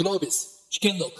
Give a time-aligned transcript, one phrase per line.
[0.00, 1.12] グロービス試験録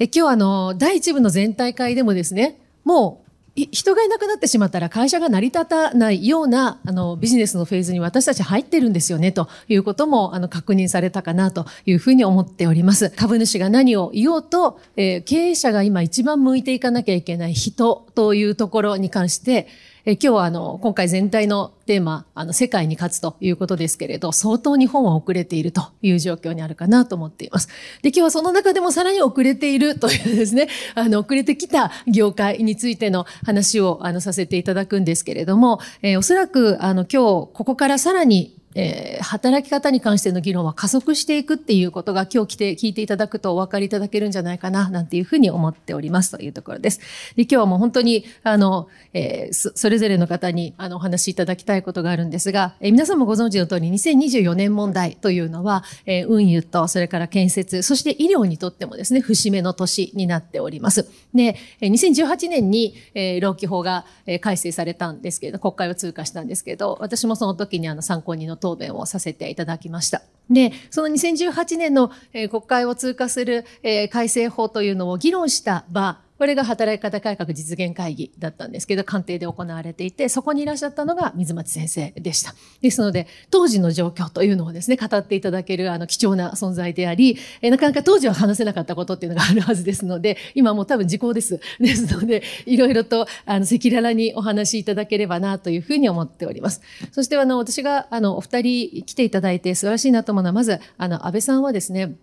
[0.00, 3.30] え今日あの第一部の全体会でもですねもう
[3.70, 13.10] 人がいなくなってしまったら会社が成り立たないようなあのビジネスのフェーズに私たち入ってるんですよねということもあの確認されたかなというふうに思っております。
[13.10, 19.68] 株主が何を言おうと、えー経営者が今一番向いていかなきゃいけない人というところに関して、
[20.06, 27.68] え今日はあの今回全体のテーマ、あの世界に勝つということですけれど、相当日本は遅れているという状況にあるかなと思っています。
[28.02, 47.00] で、今日はその中でもさらに遅れているというですね、 あの遅れてきた業界についての話をあのさせていただくんですけれども、えーおそらくあの今日ここからさらにえー働き方に関しての議論は加速していくっていうことが今日来て聞いていただくとお分かりいただけるんじゃないかななんていうふうに思っておりますというところです。
[47.36, 61.08] で今日はもう本当にあの、えーそそれぞれの方にあのお話しいただきたいことがあるんですが、えー皆さんもご存知の通り2024年問題というのは、えー運輸とそれから建設そして医療にとってもですね節目の年になっております。
[61.34, 70.22] でえー2018年に、えー労基法が、えー改正されたんですけれど国会を通過したんですけど私もその時にあの参考人の答弁をさせていただきました。
[70.48, 82.54] でその2018年の、えー国会を通過する、えー改正法というのを議論した場これが働き方改革実現会議だったんですけど、官邸で行われていて、そこにいらっしゃったのが水町先生でした。
[82.80, 91.60] ですので、当時の状況というのをですね、語っていただけるあの貴重な存在であり、えなかなか当時は話せなかったことっていうのがあるはずですので、今もう多分時効です。
[91.78, 96.80] ですので、いろいろとあの赤裸々にお話しいただければなというふうに思っております。
[97.12, 102.14] そしてあの、私があの、お二人来ていただいて素晴らしいなと思うのは、まず、あの、安倍さんはですね、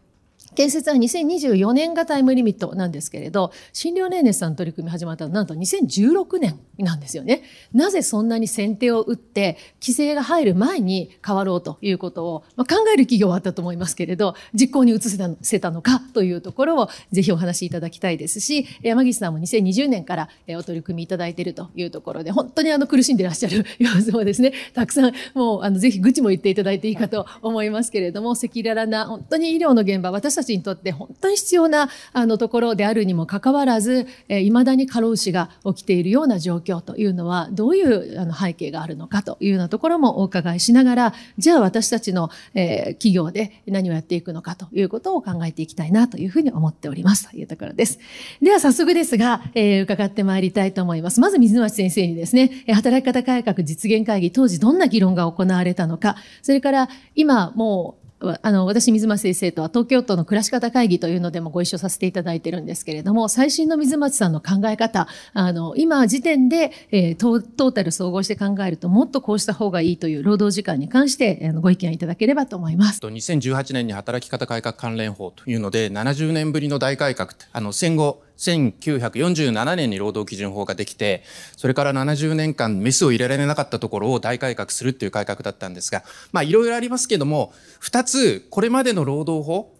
[0.58, 7.44] 建設は2024年がタイムリミットなんですけれど、診療年熱さんの取り組み始まったのはなんと2016年なんですよね。
[7.75, 48.00] なぜそんなに先手を打って、規制が入る前に変わろうということを、まあ、考える企業はあったと思いますけれど、実行に移せたせたのかというところをぜひお話しいただきたいですし、山岸さんも2020年からえーお取り組みいただいているというところで、本当にあの苦しんでいらっしゃる 様子もですね、たくさんもうあのぜひ愚痴も言っていただいていいかと思いますけれども、赤裸々な本当に医療の現場、私たちにとって本当に必要なあのところであるにもかかわらず、えー、未だに過労死が起きているような状況というのは、どういうあの背景があるのかというようなところもお伺いしながら、じゃあ私たちの、えー企業で何をやっていくのかということを考えていきたいなというふうに思っておりますというところです。
[48.41, 51.22] では早速ですが、えー伺ってまいりたいと思います。
[51.22, 73.00] まず水町先生にですね、え働き方改革実現会議、当時どんな議論が行われたのか、それから今もうあの、私、水町先生とは東京都の暮らし方会議というのでもご一緒させていただいてるんですけれども、最新の水町さんの考え方、あの、今時点で、えートータル総合して考えると、もっとこうした方がいいという労働時間に関して、あのご意見いただければと思います。
[73.00, 81.24] 2018年に働き方改革関連法というので70年ぶりの大改革あの戦後1947年に労働基準法ができて
[81.56, 89.74] それから70年間メスを入れられなかったところを大改革するっていう改革だったんですがまあいろいろありますけども2つこれまでの労働法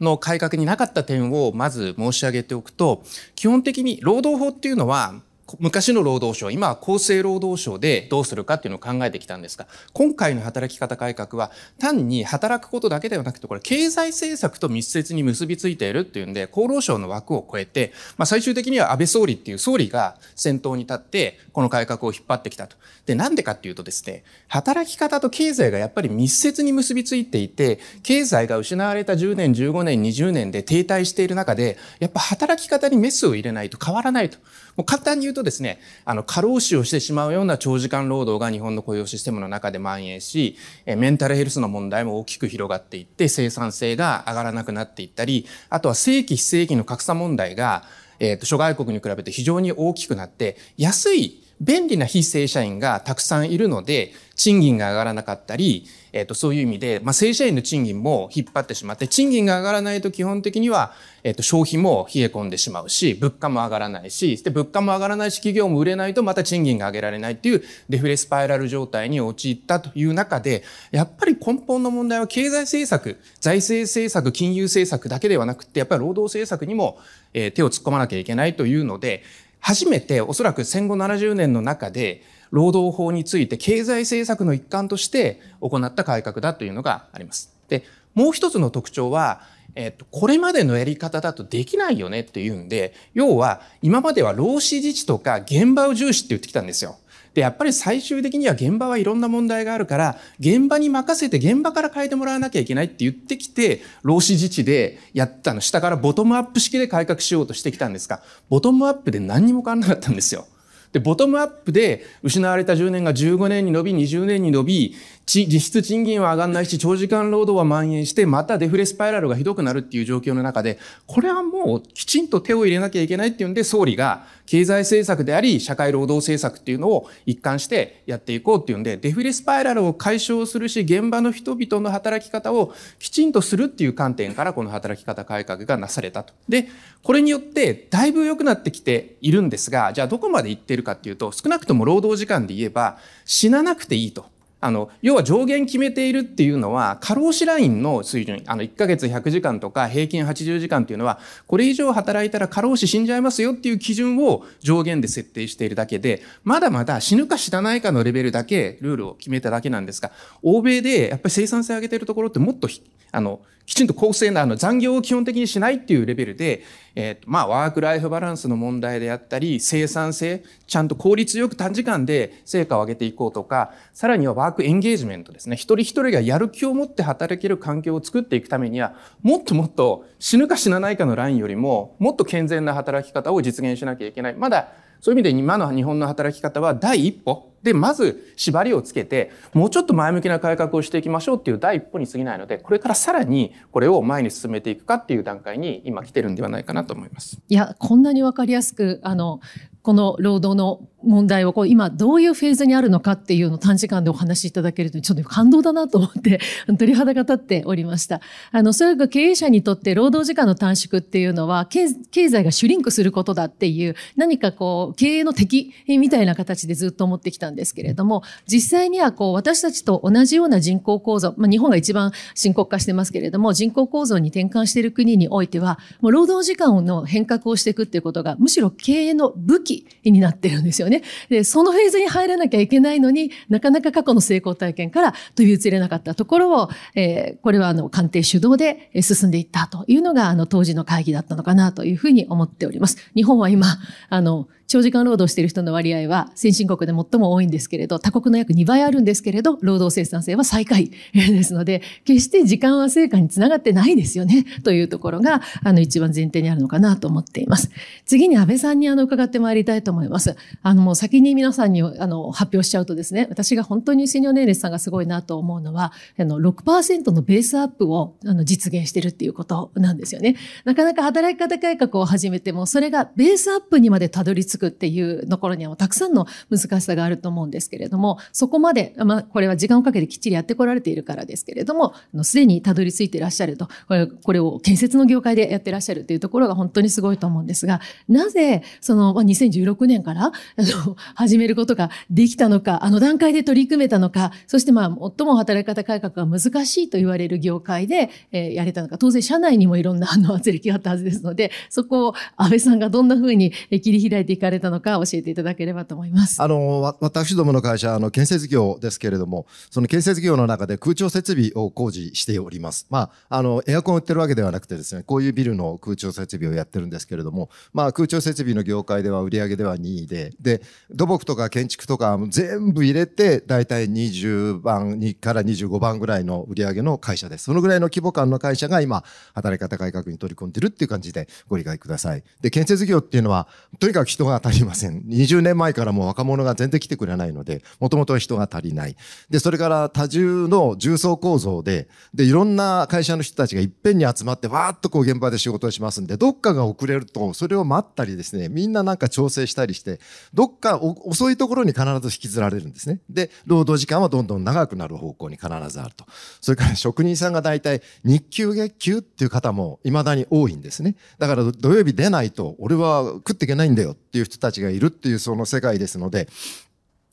[0.00, 3.02] の改革になかった点をまず申し上げておくと
[3.34, 5.14] 基本的に労働法っていうのは
[5.58, 22.76] 昔の労働省今は厚生労働省でどうするかっていうのを考えてきたんですが今回の働き方改革は単に働くことだけではなくてこれ経済政策と密接に結びついているっていうんで厚労省の枠を超えて、まあ、最終的には安倍総理っていう総理が先頭に立ってこの改革を引っ張ってきたと。
[23.04, 34.38] でなんでかっていうとですね働き方と経済がやっぱり密接に結びついていて経済が失われた10年15年20年で停滞している中でやっぱ働き方にメスを入れないと変わらないと。
[34.76, 40.56] もう簡単に言うとですね、あの、過労死をしてしまうような長時間労働が日本の雇用システムの中で蔓延し、
[40.86, 47.84] メンタルヘルスの問題も大きく広がっていって、生産性が上がらなくなっていったり、あとは正規非正規の格差問題が、
[48.18, 60.92] えっ、と、諸外国に比べて非常に大きくなって、安い便利な非正社員がたくさんいるので、賃金が上がらなかったり、えっ、と、そういう意味で、まあ、正社員の賃金も引っ張ってしまって、賃金が上がらないと基本的には、
[61.24, 76.98] えっ、と、消費も冷え込んでしまうし、物価も上がらないし、で、物価も上がらないし、企業も売れないとまた賃金が上げられないっていうデフレスパイラル状態に陥ったという中で、やっぱり根本の問題は経済政策、財政政策、金融政策だけではなくて、やっぱり労働政策にも、
[77.34, 79.22] え手を突っ込まなきゃいけないというので、
[79.62, 87.52] 初めておそらく戦後70年の中で労働法について経済政策の一環として行った改革だというのがあります。
[87.68, 87.82] で、
[88.14, 89.40] もう一つの特徴は、
[89.74, 96.98] えっと、これまでのやり方だとできないよねっていうんで、要は今までは労使自治とか現場を重視って言ってきたんですよ。
[97.34, 110.46] で、やっぱり最終的には現場はいろんな問題があるから、現場に任せて現場から変えてもらわなきゃいけないって言ってきて、労使自治でやったの、下からボトムアップ式で改革しようとしてきたんですが、ボトムアップで何にも変わらなかったんですよ。
[110.92, 114.94] で、ボトムアップで失われた10年が15年に伸び、20年に伸び、
[115.26, 136.34] 実質賃金は上がんないし、長時間労働は蔓延して、またデフレスパイラルがひどくなるっていう状況の中で、これはもうきちんと手を入れなきゃいけないっていうんで、総理が経済政策であり、社会労働政策っていうのを一貫してやっていこうっていうんで、デフレスパイラルを解消するし、現場の人々の働き方をきちんとするっていう観点から、この働き方改革がなされたと。
[136.48, 136.68] で、
[137.04, 144.26] これによって、だいぶ良くなってきているんですが、じゃあどこまでいってるかっていうと、少なくとも労働時間で言えば、死ななくていいと。
[144.62, 151.18] あの、要は上限決めているっていうのは、過労死ラインの水準、あの、1ヶ月100時間とか平均80時間っていうのは、
[151.48, 160.12] これ以上働いたら過労死死んじゃいますよっていう基準を上限で設定しているだけで、まだまだ死ぬか死なないかのレベルだけルールを決めただけなんですが、
[160.44, 162.68] 欧米でやっぱり生産性上げてるところってもっと、
[163.12, 166.62] あの、きちんと公正なあの残業を基本的にしないっていうレベルで、
[166.94, 175.54] えっー、まあワークライフバランスの問題であったり、生産性、ちゃんと効率よく短時間で成果を上げていこうとか、さらにはワークエンゲージメントですね。
[175.56, 184.34] 一人一人がやる気を持って働ける環境を作っていくためには、もっともっと死ぬか死なないかのラインよりも、もっと健全な働き方を実現しなきゃいけない。
[184.34, 197.40] まだそういう意味で今の日本の働き方は第一歩で、まず縛りをつけて、もうちょっと前向きな改革をしていきましょうっていう第一歩に過ぎないので、これからさらにこれを前に進めていくかっていう段階に今来てるんではないかなと思います。
[197.48, 199.40] いや、こんなに分かりやすく、あの、
[199.82, 206.40] この労働の問題をこう今どういうフェーズにあるのかっていうのを短時間でお話しいただけるとちょっと感動だなと思って
[206.78, 208.20] 鳥肌が立っておりました。
[208.50, 230.91] あの、それが経営者にとって労働時間の短縮っていうのは経済がシュリンクすることだっていう何かこう経営の敵みたいな形でずっと思ってきたんですけれども実際にはこう私たちと同じような人口構造、まあ、日本が一番深刻化してますけれども人口構造に転換している国においてはもう労働時間の変革をしていくっていうことがむしろ経営の武器になってるんですよね。
[230.92, 242.96] ねで、そのフェーズに入らなきゃいけないのになかなか過去の成功体験から飛び移れなかったところを、えー、これはあの官邸主導で進んでいったというのがあの当時の会議だったのかなというふうに思っております。
[243.14, 243.66] 日本は今、
[244.08, 257.70] あの、長時間労働している人の割合は先進国で最も多いんですけれど、他国の約2倍あるんですけれど、労働生産性は最下位 ですので、決して時間は成果につながってないですよね、というところが、あの、一番前提にあるのかなと思っています。
[258.06, 260.36] 次に安倍さんにあの、伺ってまいりたいと思います。
[260.62, 270.36] あの、もう先に皆さんにあの、発表しちゃうとですね、私が本当にシニアネーレスさんがすごいなと思うのは、あの、6%のベースアップをあの実現してるっていうことなんですよね。
[270.64, 290.32] なかなか働き方改革を始めても、それがベースアップにまでたどり着くっていうところにはたくさんの難しさがあると思うんですけれども、そこまで、まあ、これは時間をかけてきっちりやってこられているからですけれども、すでにたどり着いていらっしゃると、これこれを建設の業界でやってらっしゃるというところが本当にすごいと思うんですが、なぜ、その、ま、2016年から、
[290.76, 306.42] の、始めることができたのか、あの段階で取り組めたのか、そしてまあ、最も働き方改革が難しいと言われる業界で、えー、やれたのか、当然社内にもいろんなあの圧力があったはずですので、そこを安倍さんがどんなふうに切り開いていかれたのか教えていただければと思います。
[306.42, 312.86] あの、私どもの会社、あの、建設業ですけれども、その建設業の中で空調設備を工事しております。
[312.90, 327.44] まあ、あの、エアコン売ってるわけではなくてですね、こういうビルの空調設備をやってるんですけれども、まあ、空調設備の業界では売上では2位で、で、土木とか建築とか全部入れて、だいたい20番から25番ぐらいの売り上げの会社です。
[327.44, 329.04] そのぐらいの規模感の会社が今、
[329.34, 332.24] 働き方改革に取り組んでるっていう感じでご理解ください。
[332.40, 335.02] で、建設業っていうのは、とにかく人が足りません。
[335.08, 338.96] 20年前からもう若者が全然来てくれないので、もともとは人が足りない。
[339.30, 350.00] で、それから多重の重層構造で、で、いろんな会社の人たちがいっぺんに集まって、わーっとこう現場で仕事をしますんで、どっかが遅れると、それを待ったりですね、みんななんか調整したりして、
[350.34, 353.00] どっか遅いところに必ず引きずられるんですね。
[353.08, 356.04] で、労働時間はどんどん長くなる方向に必ずあると。
[356.40, 360.96] それから職人さんが大体日給月給っていう方も未だに多いんですね。
[361.18, 366.28] だから土曜日出ないと俺は食っていけないんだよっていう人たちがいるっていうその世界ですので、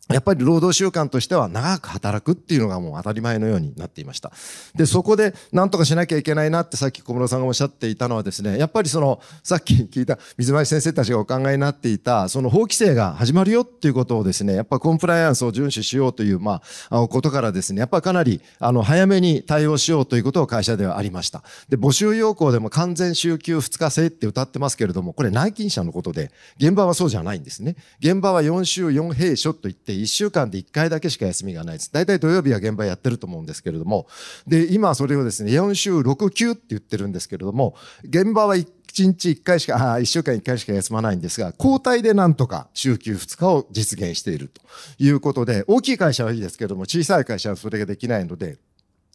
[0.09, 4.31] やっぱり労働習慣としては長く働くっていうのがもう当たり前のようになっていました。
[4.75, 21.43] で、そこで何とかしなきゃいけないなってさっき小室さんがおっしゃっていたのはですね、やっぱりその、さっき聞いた水前先生たちがお考えになっていた、その法規制が始まるよっていうことをですね、やっぱコンプライアンスを遵守しようという、まあ、ことからですね、やっぱかなり、あの、早めに対応しようということを会社ではありました。
[21.69, 27.75] で、募集要項でも完全週休2日制って歌ってますけれども、これ内勤者のことで、現場はそうじゃないんですね。
[27.99, 31.91] 現場は4週4平所と言って1週間で1回だけしか休みがないです。
[31.91, 34.07] 大体土曜日は現場やってると思うんですけれども、
[34.47, 38.65] で、今それをですね、4週6、9って言ってるんですけれども、現場は1
[38.97, 44.61] 日1回しか、あ1週間1回しか休まないんですが、交代でなんとか週休2日を実現していると
[44.97, 48.57] いうことで、大きい会社はいいですけども、小さい会社はそれができないので、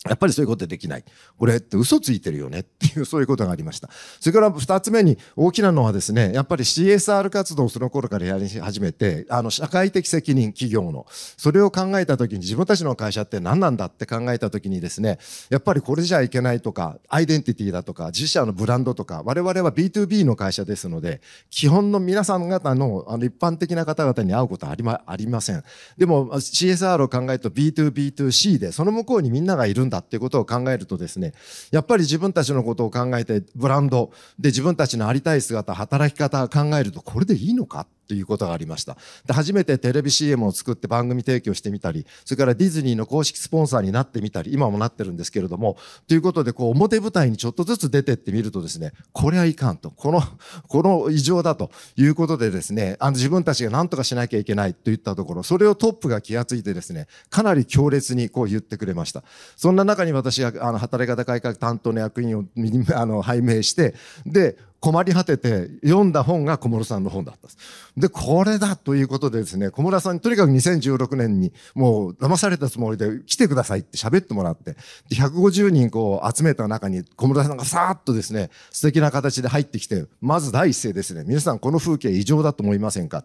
[0.09, 1.05] やっぱりそういうことできない。
[1.39, 3.89] これって嘘ついてるよねっていう、そういうことがありました。
[4.21, 15.19] それから二つ目に大きなのはですね、やっぱり CSR 活動をその頃からやり始めて、あの、社会的責任企業の、それを考えたときに自分たちの会社って何なんだって考えたときにですね、
[15.51, 21.21] やっぱりこれじゃいけないとか、アイデンティティだとか、自社のブランドとか、我々は B2B の会社ですので、
[21.51, 25.63] 基本の皆さん方の、あの、一般的な方々に会うことはありま、ありません。
[25.97, 31.33] でも CSR を考えると B2B2C で、その向こうにみんながいるんだだっていうことを考えるとですね、
[31.71, 38.97] やっぱり自分たちのことを考えて、ブランドで自分たちのありたい姿、働き方を考えると、これでいいのかということがありました。
[39.27, 50.23] で、初めてテレビ CM を作って番組提供してみたり、それからディズニーの公式スポンサーになってみたり、今もなってるんですけれども、ということで、こう、表舞台にちょっとずつ出てってみるとですね、これはいかんと、この、
[50.69, 59.23] この異常だということでですね、あの自分たちが何とかしなきゃいけないといったところ、それをトップが気がついてですね、かなり強烈にこう言ってくれました。
[59.57, 62.45] そんな中に私が、あの、働き方改革担当の役員を、
[62.95, 63.95] あの、拝命して、
[64.27, 67.59] で、困り果てて読んだ本が小室さんの本だったんです。
[67.97, 74.73] で、これだということでですね、小室さんにとにかく2016年にもう騙されたつもりで来てくださいって喋ってもらって、
[75.09, 83.25] で150人こう集めた中に小室さんがさーっとですね、素敵な形で入ってきて、まず第一声ですね、皆さんこの風景異常だと思いませんか。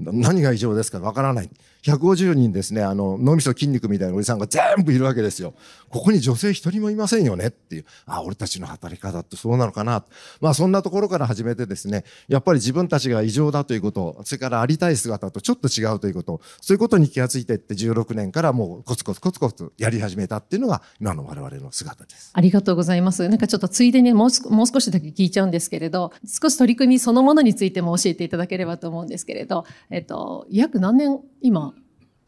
[0.00, 1.50] 何が異常ですかわからない。
[1.86, 5.54] 150人ですね、あの、脳みそ筋肉みたいなおじさんが全部いるわけですよ。
[5.88, 7.84] ここに女性一人もいませんよねっていう。
[8.06, 10.04] あ、俺たちの働き方ってそうなのかな。
[10.40, 22.30] まあそんなところから始めてですね、やっぱり自分たちが異常だということ、それからありたい姿とちょっと違うということ、そういうことに気がついていって16年からもうコツコツコツコツやり始めたっていうのが今の我々の姿です。
[22.32, 23.28] ありがとうございます。
[23.28, 31.74] なんかちょっとついでにもうもう少しだけ聞いちゃうんですけれど、少し取り組みそのものについても教えていただければと思うんですけれど、えっと、約何年今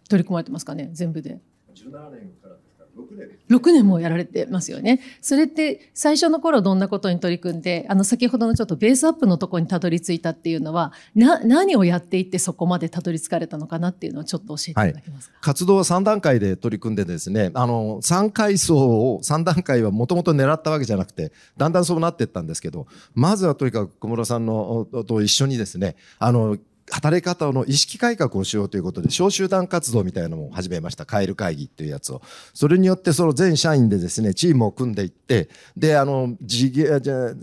[0.08, 1.38] 取り組まれてますかね全部で。
[1.74, 2.56] 17年から
[2.98, 5.00] 6年6年もやられてますよね。
[5.20, 15.34] それって最初の頃どんなことに取り組んで、あの先ほどのちょっとベースアップのところにたどり着いたっていうのは、な、何をやっていってそこまでたどり着かれたのかなっていうのをちょっと教えていただけますか？
[15.34, 26.58] はい、活動は3段階で取り組んでですね、あの、3階層を、 3段階はもともと狙ったわけじゃなくて、だんだんそうなっていったんですけど、まずはとにかく小室さんのと一緒にですね、あの、
[26.90, 31.06] 働き方の意識改革をしようということで、小集団活動みたいなのも始めました。
[31.06, 32.22] カエル会議っていうやつを。
[32.54, 37.00] それによってその全社員でですね、チームを組んでいって、で、あの、事業、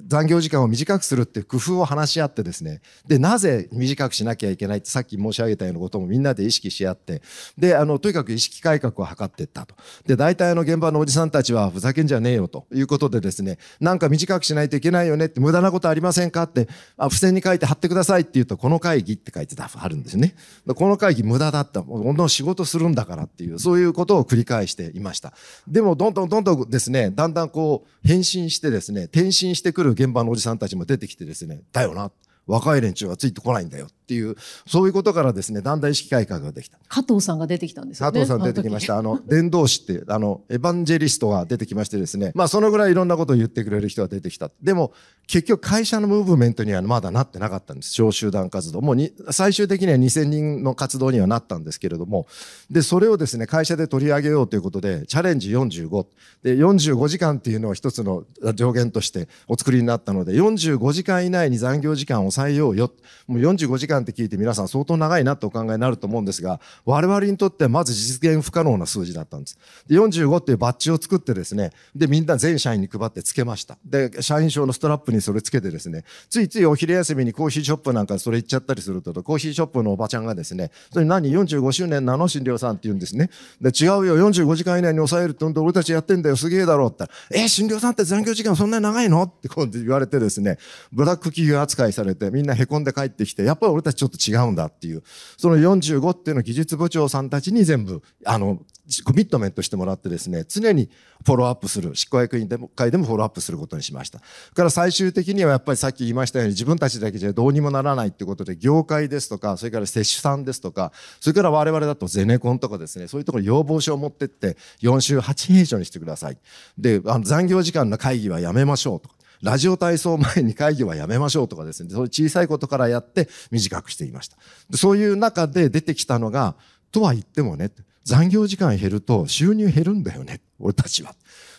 [0.08, 7.22] 残業時間を短くするっていう工夫を話し合ってですね、で、なぜ短くしなきゃいけないってさっき申し上げたようなこともみんなで意識し合って、
[7.58, 9.76] で、あの、とにかく意識改革を図っていったと。
[10.06, 20.34] で、大体の現場のおじさんたちはふざけんじゃねえよということでですね、なんか短くしないといけないよねって無駄なことありませんかって、あ、付箋に書いて貼ってくださいって言うと、この会議って書いてあるんですね。
[20.66, 21.82] この会議無駄だった。
[21.82, 25.34] どんどん仕事するんだからっていう、そういうことを繰り返していました。
[25.68, 32.12] でも、どんどんどんどんですね、だんだんこう、変身してですね、転身してくる現場のおじさんたちも出てきてですね、だよな。
[32.48, 34.36] 若い連中はついてこないんだよっていう、
[34.68, 36.78] そういうことからですね、だんだん意識改革ができた。
[36.88, 38.12] 加藤さんが出てきたんですよね。
[38.14, 38.98] 加藤さん出てきました。
[38.98, 44.52] あの、伝道師って、あの、エヴァンジェリストが出てきましてですね、まあそのぐらいいろんなことを言ってくれる人が出てきた。
[44.62, 44.94] でも、
[45.28, 47.92] 結局会社のムーブメントにはまだなってなかったんです。
[47.94, 48.82] 小集団活動。
[48.82, 52.28] もうに、最終的には2000人の活動にはなったんですけれども、
[52.70, 56.06] で、それをですね、会社で取り上げようということで、チャレンジ45。
[56.44, 62.92] で、45時間っていうのを一つの上限としてお作りになったので、45時間以内に残業時間を抑えようよ。
[63.28, 69.58] もう45時間って聞いて皆さん相当長いなとお考えになると思うんですが、我々にとってはまず実現不可能な数字だったんです。
[69.88, 73.78] で45っていうバッジを作ってですね、で、みんな全社員に配ってつけました。
[73.86, 83.30] で、社員証のストラップにそれつけてですね、ついついお昼休みにコーヒーショップなんかそれ行っちゃったりすると、コーヒーショップのおばちゃんがですね、それ何45周年なの診療さんって言うんですね。
[83.62, 89.24] で、違うよ、45時間以内に抑えるってんで俺たちやってんだよ、すげえだろうって言ったら、え、診療さんって残業時間そんなに長いの？
[89.24, 90.58] ってこう言われてですね、
[90.92, 95.04] ブラック企業扱いされてみんな凹んで帰ってきて、やっぱり俺たちちょっと違うんだっていう、
[95.38, 98.60] その45っていうの技術部長さんたちに全部、あの、
[99.04, 100.90] コミットメントしてもらってですね、常に
[101.26, 104.20] フォローアップする、執行役員でも会でもフォローアップすることにしました。
[104.54, 116.38] から最終的にはやっぱりさっき言いましたように自分たちだけじゃどうにもならないってことで、業界ですとか、それから接種さんですとか、それから我々だとゼネコンとかですね、そういうところ要望書を持ってって、4週8ページにしてください。
[116.78, 119.16] で、あの残業時間の会議はやめましょうとか。
[119.46, 124.38] ラジオ体操前に会議はやめましょうとかですね、そういう小さいことからやって短くしていました。
[124.76, 126.56] そういう中で出てきたのが、
[126.92, 127.70] とは言ってもね、
[128.06, 131.16] 残業時間減ると収入減るんだよね、俺たちは。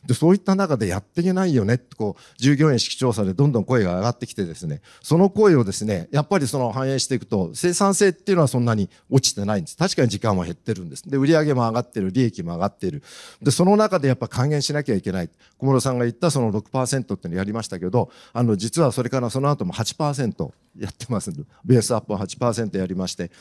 [0.06, 9.76] で、そういった中でやっていけないよね、こう、従業員式調査でどんどん声が上がってきてですね、その声をですね、やっぱりその反映していくと、生産性っていうのはそんなに落ちてないんです。
[9.76, 11.02] 確かに時間は減ってるんです。
[11.08, 13.02] で、売上も上がってる、利益も上がってる。
[13.42, 15.30] で、その中でやっぱ還元しなきゃいけない。
[15.58, 21.32] 小室さんが言ったその6%っていうのやりましたけど、あの、実はそれからその後も8%やってます
[21.64, 23.32] ベースアップは8%やりまして、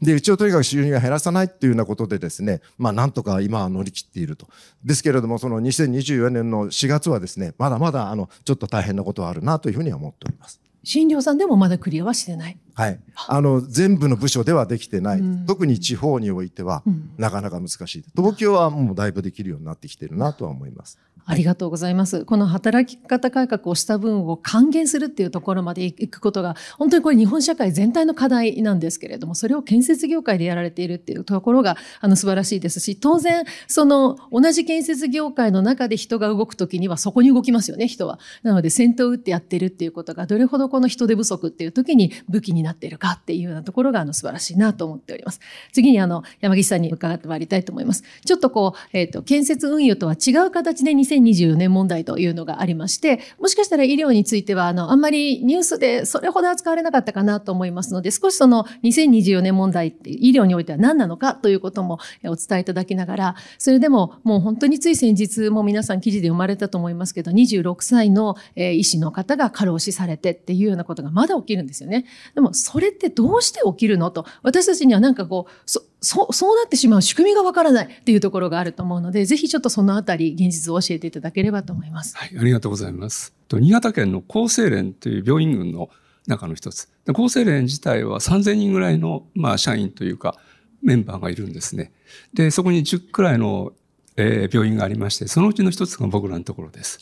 [0.00, 4.48] で、うちをとにかく収入を減らさないっていうようなことでですね、まあなんとか今は乗り切っていると。
[4.84, 10.60] ですけれども、その2024年の4月はですね、まだまだあの、ちょっと大変なことはあるなというふうには思っております。
[10.86, 12.56] 診療さんでもまだクリアはしてない。
[12.74, 13.00] はい。
[13.26, 15.18] あの、全部の部署ではできてない。
[15.18, 16.84] うん、特に地方においては、
[17.18, 18.04] なかなか難しい。
[18.14, 21.00] 東京はもうだいぶできるようになってきてるなとは思います。
[21.28, 22.24] ありがとうございます。
[22.24, 38.20] この働き方改革をした分を還元するっていうところまで行くことが、本当にこれ日本社会全体の課題なんですけれども、それを建設業界でやられているっていうところが、あの、素晴らしいですし、当然、その、同じ建設業界の中で人が動くときにはそこに動きますよね、人は。
[38.44, 45.40] なので、先頭を打ってやってるっていうことが、どれほどこの人手不足っていう時に武器になっているかっていうようなところが、あの、素晴らしいなと思っております。
[45.72, 48.04] 次に、あの、山岸さんに伺ってまいりたいと思います。
[48.24, 72.06] ちょっとこう、えっ、ー、と、建設運輸とは違う形で2024年問題というのがありまして、もしかしたら医療については、あの、あんまりニュースでそれほど扱われなかったかなと思いますので、少しその2024年問題って医療においては何なのかということもお伝えいただきながら、それでももう本当につい先日も皆さん記事で生まれたと思いますけど、26歳の医師の方が過労死されてっていうようなことがまだ起きるんですよね。
[72.34, 82.16] でもそれってどうして起きるのと、私たちにはなんかこう、そそう、そうなってしまう仕組みがわからないっていうところがあると思うので、ぜひちょっとそのあたり、現実を教えていただければと思います。
[82.16, 83.34] はい、ありがとうございます。
[83.48, 85.90] と新潟県の厚生連という病院群の
[86.26, 86.88] 中の一つ。
[87.08, 90.36] 厚生連自体は3000人ぐらいの、まあ、社員というか、
[90.82, 91.92] メンバーがいるんですね。
[92.34, 93.72] で、そこに10くらいの、
[94.16, 97.00] えー、病院がありまして、そのうちの一つが僕らのところです。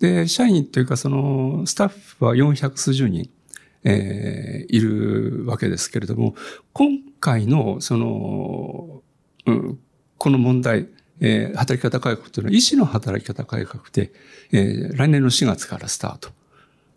[0.00, 3.28] で、社員というか、その、スタッフは400数十人。
[3.84, 6.34] えー、いるわけですけれども、
[6.72, 9.02] 今回の、その、
[9.46, 9.78] うん、
[10.18, 10.88] この問題、
[11.20, 14.12] えー、働き方改革というのは医師の働き方改革で、
[14.52, 16.30] えー、来年の4月からスタート。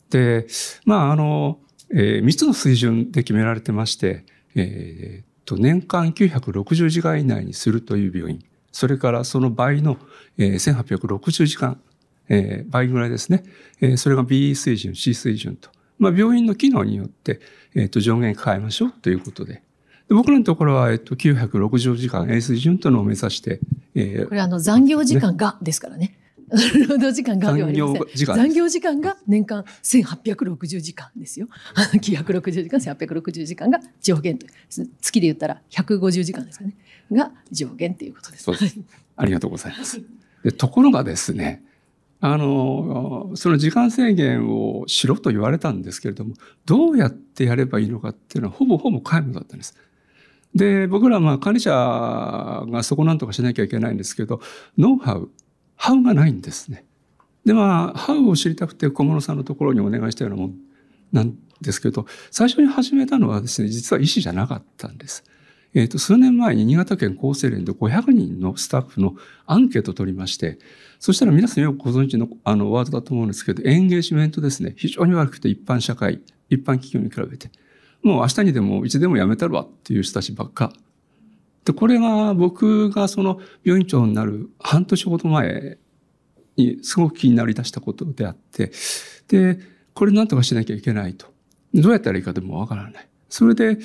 [0.10, 0.48] で、
[0.86, 1.60] まあ、あの、
[1.94, 9.98] えー、3つの水準で決められてまして、えー、と年間960時間以内にするという病院、それからその倍の、
[10.38, 11.82] えー、1860時間、
[12.30, 13.44] えー、倍ぐらいですね、
[13.82, 15.70] えー、それが B 水準、C 水準と。
[16.02, 17.40] まあ、病院の機能によって、
[17.76, 19.62] えっ、ー、と、上限変えましょうということで。
[20.10, 23.60] で僕らのところは、えっと、960時間 A 水準というのを目指して、
[23.94, 26.18] えー、これあの、残業時間がですからね。
[26.50, 28.36] 労働時間が残業時間。
[28.36, 31.48] 残業時間が年間1860時間ですよ。
[31.94, 34.48] 960時間、1860時間が上限と。
[35.02, 36.76] 月で言ったら150時間ですかね。
[37.12, 38.52] が上限ということです。
[38.52, 38.80] です。
[39.16, 40.02] ありがとうございます。
[40.44, 41.64] でところがですね、
[42.24, 49.76] あの、その時間制限をしろと言われたんですけれども、どうやってやればいいのかっていうのはほぼほぼ皆無だったんです。
[50.54, 54.40] で、僕らまあ管理者がそこなんとかしなきゃいけないんですけど、
[54.78, 55.30] ノウハウ、
[55.76, 56.86] ハウがないんですね。
[57.44, 60.56] で、まあ、ハウを知りたくて小室さんのところにお願いしたようなもん
[61.12, 65.24] なんですけど、最初に始めたのはですね、実は医師じゃなかったんです。
[65.74, 70.60] えっ、ー、と、数年前に新潟県厚生連で500人のスタッフのアンケートを取りまして、
[71.00, 74.74] そしたら皆さんよくご存知のあのワードだと思うんですけど、エンゲージメントですね。
[74.78, 77.52] 非常に悪くて一般社会、一般企業に比べて。
[78.04, 80.74] もう明日にでもいつでも辞めたるわっていう人たちばっか。
[81.64, 85.78] で、これが僕がその病院長になる半年ほど前
[86.58, 88.72] にすごく気になり出したことであって、
[89.28, 89.60] で、
[89.94, 91.28] これなんとかしなきゃいけないと。
[91.74, 93.08] どうやったらいいかでもわからない。
[93.32, 93.78] それで、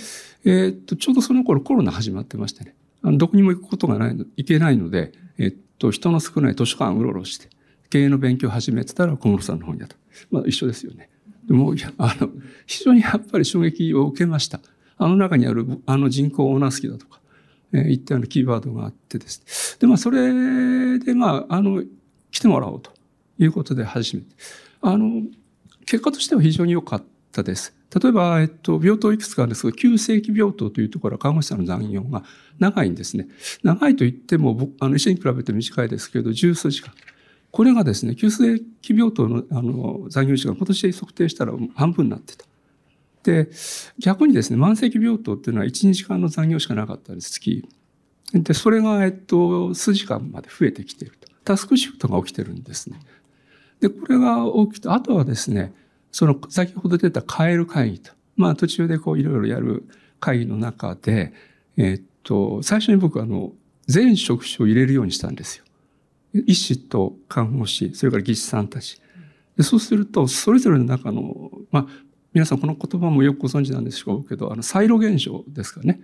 [0.44, 7.48] えー、っと、ちょうどその頃コロナ始まってましてね、あのどこにも行くことがないの、行けないので、えー、っと、人の少ない図書館うろうろして、
[7.88, 9.96] 経営の勉強を始めてたら小室さんの本屋と。
[10.32, 11.08] まあ一緒ですよね。
[11.46, 12.28] でも、あの、
[12.66, 14.60] 非常にやっぱり衝撃を受けました。
[14.98, 17.20] あの中にある、あの人口オーナー好きだとか、
[17.72, 19.78] えー、いったようなキーワードがあってです。
[19.78, 21.84] で、まあそれで、まあ、あの、
[22.32, 22.90] 来てもらおうと
[23.38, 24.28] いうことで始めて。
[24.80, 25.22] あの、
[25.84, 27.75] 結果としては非常に良かったです。
[27.94, 32.24] 例えば、えっと、病棟いくつかあるんですけど、急性期病棟というところは看護師さんの残業が
[32.58, 33.28] 長いんですね。
[33.62, 36.92] 長いと言っても、あの、医師に比べて短いですけど、十数時間。
[37.52, 42.44] これがですね、急性期病棟のあの残業時間、今年測定したら半分になってた。
[43.22, 43.48] で、
[43.98, 47.68] 逆にですね、慢性期病棟っていうのは1、2時間の残業しかなかったんです、月。
[48.32, 51.28] で、それが、えっと、数時間まで増えてきていると。
[51.44, 53.00] タスクシフトが起きてるんですね。
[53.80, 55.72] で、これが起きて、あとはですね、
[56.16, 59.86] その先ほど出たカエル会議と、まあ途中でこういろいろやる
[60.18, 61.34] 会議の中で、
[61.76, 63.52] えっと、最初に僕あの、
[63.86, 65.64] 全職種を入れるようにしたんですよ。
[66.46, 68.98] 医師と看護師、それから技師さんたち。
[69.58, 71.86] でそうすると、それぞれの中の、まあ、
[72.32, 76.00] 皆さんこの言葉もよくご存知なんでしょうけど、あの、サイロ現象ですかね。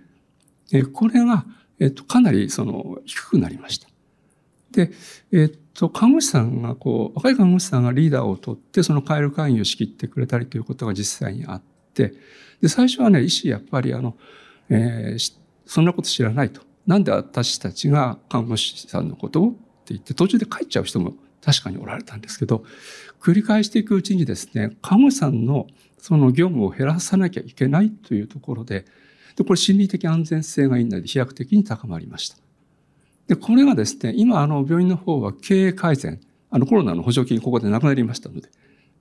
[0.71, 1.47] えこれが、
[1.79, 3.87] えっと、かなりその、低くなりました。
[4.73, 4.91] で、
[5.31, 11.61] えっと、看護師さんがこう、若い看護師さんがリーダーを取って、そのカエル会議を仕切ってくれたりということが実際にあっ
[11.93, 12.13] て、
[12.61, 14.17] で、最初はね、医師やっぱりあの、
[14.69, 15.33] えー、
[15.65, 16.61] そんなこと知らないと。
[16.85, 19.59] なんで私たちが看護師さんのことをって
[19.93, 22.63] 言って途中で帰っちゃう人も確かにおられたんですけど、
[23.21, 28.85] 繰り返していくうちにですね、看護師さんのその業務を減らさなきゃいけないというところで、
[29.35, 32.42] でこれ心理的安全性がいいので飛躍的に高まりました。
[33.33, 36.19] で、これがですね、今あの病院の方は経営改善、
[36.51, 38.49] あのコロナの補助金ここでなくなりましたので、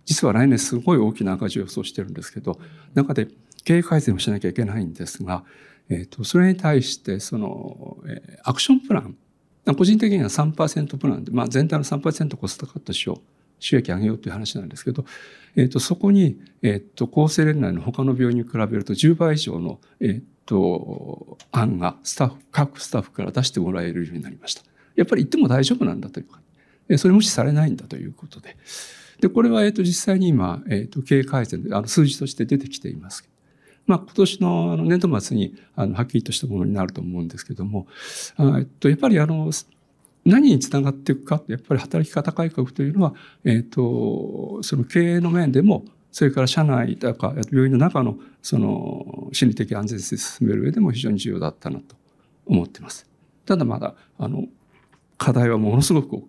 [0.07, 2.59] 実は来年すごい大きな赤字を予想してるんですけど、
[2.95, 3.29] 中で
[3.65, 5.45] 経営改善をしなきゃいけないんですが、
[5.91, 9.17] えっ、ー、と、それに対して、その、えー、アクションプラン、
[9.77, 13.42] 個人的には3%プランで、まあ全体の3%コストカットしよう。
[13.63, 15.05] 収益上げようという話なんですけど、
[15.57, 24.63] えっ、ー、と、そこに、えっ、と、厚生連内の他の病院に比べると10倍以上の、えっ、と、案がスタッフ、各スタッフから出してもらえるようになりました。
[24.97, 26.41] やっぱり言っても大丈夫なんだというか、
[26.99, 28.57] それ無視されないんだということで。
[29.21, 33.29] で、これは、えっ、と、実際に今、えっ、と、経営改善で、あの、数字として出てきています
[33.87, 37.87] まあ、今年のあの年度末にあのはっきりとしたものになると思うんですけども、
[38.39, 39.51] えっと、やっぱりあの
[40.25, 51.97] 何につながっていくかってやっぱり働き方改革というのは、えっと、その経営の面でもそれから社内とか病院の中のその心理的安全性を進める上でも非常に重要だったなと
[52.47, 53.07] 思っています。
[53.47, 54.47] ただまだあの
[55.17, 56.23] 課題はものすごく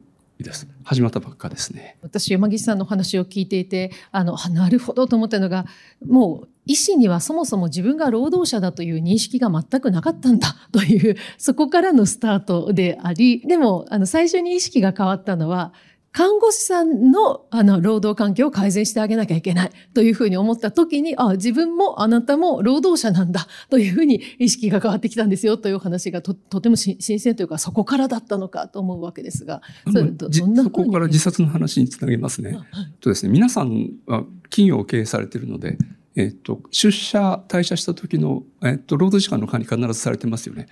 [0.44, 0.68] です。
[0.84, 1.98] 始まったばっかですね。
[2.02, 5.66] 私山岸さんの話を聞いていて、あのなるほどと思ったのが、
[6.06, 15.74] もう医師にはそもそも自分が労働者だという認識が全くなかったんだ というそこからのスタートであり、でもあの最初に意識が変わったのは。
[16.14, 32.52] 看護師さんのあの労働環境を改善してあげなきゃいけないというふうに思った時に、あ自分もあなたも労働者なんだというふうに意識が変わってきたんですよという話がととても新鮮というかそこからだったのかと思うわけですが、そんなそこから自殺の話につなげますね。
[32.52, 35.80] はい、とですね皆さんは企業を経営されているので、
[36.16, 40.68] えっと、出社退社した時の、えっと、労働時間の管理必ずされてますよね。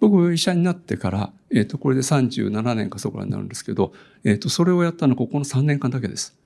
[0.00, 3.92] 僕医者になってから、えっ、と、これで37年かそこらになるんですけど、
[4.24, 6.36] えっ、と、それをやったのはここの3年間だけです。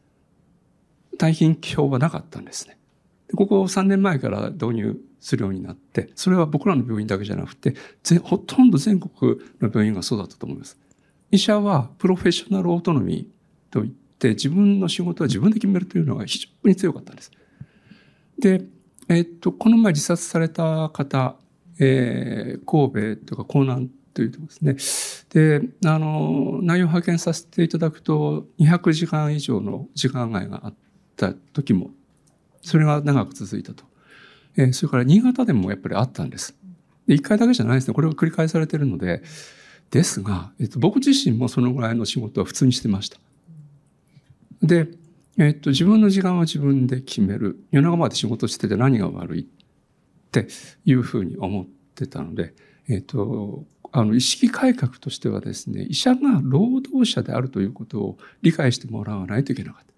[1.18, 2.78] 退勤表はなかったんですね。
[3.34, 7.74] ここ3年前から導入するようになって、それは僕らの病院だけじゃなくて、
[8.22, 10.78] ほとんど全国の病院がそうだったと思います。
[11.30, 17.30] 医者はプロフェッショナルオートノミーといって、自分の仕事は自分で決めるというのが非常に強かったんです。
[18.40, 18.62] で、
[19.08, 21.36] えっと、この前自殺された方
[21.80, 25.60] えー、神戸とか江南というとですね。
[25.60, 30.74] で、あの、内容を派遣させていただくと、200時間以上の時間外があっ
[31.16, 31.90] た時も、
[32.62, 33.84] それが長く続いたと。
[34.56, 36.54] えー、それから新潟でもやっぱりあったんです。
[37.06, 37.94] で、1回だけじゃないですね。
[37.94, 39.22] これが繰り返されてるので、
[39.90, 43.18] ですが、えっと、僕自身もそのぐらいの仕事は普通にしてました。
[44.62, 44.86] で、
[45.38, 47.64] えっと、自分の時間は自分で決める。
[47.70, 49.46] 夜中まで仕事してて何が悪いっ
[50.30, 50.48] て
[50.84, 52.54] いうふうに思ってたので、
[52.88, 59.90] えっ、と、あの意識改革としてはですね、医者が労働者であるということを理解してもらわないといけなかった。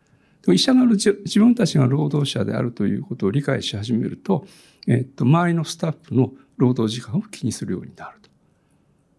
[0.42, 4.46] でも医者が自分たちが労働者であるということを理解し始めると、
[4.86, 8.30] えっ、と、周りのスタッフの労働時間を気にするようになると。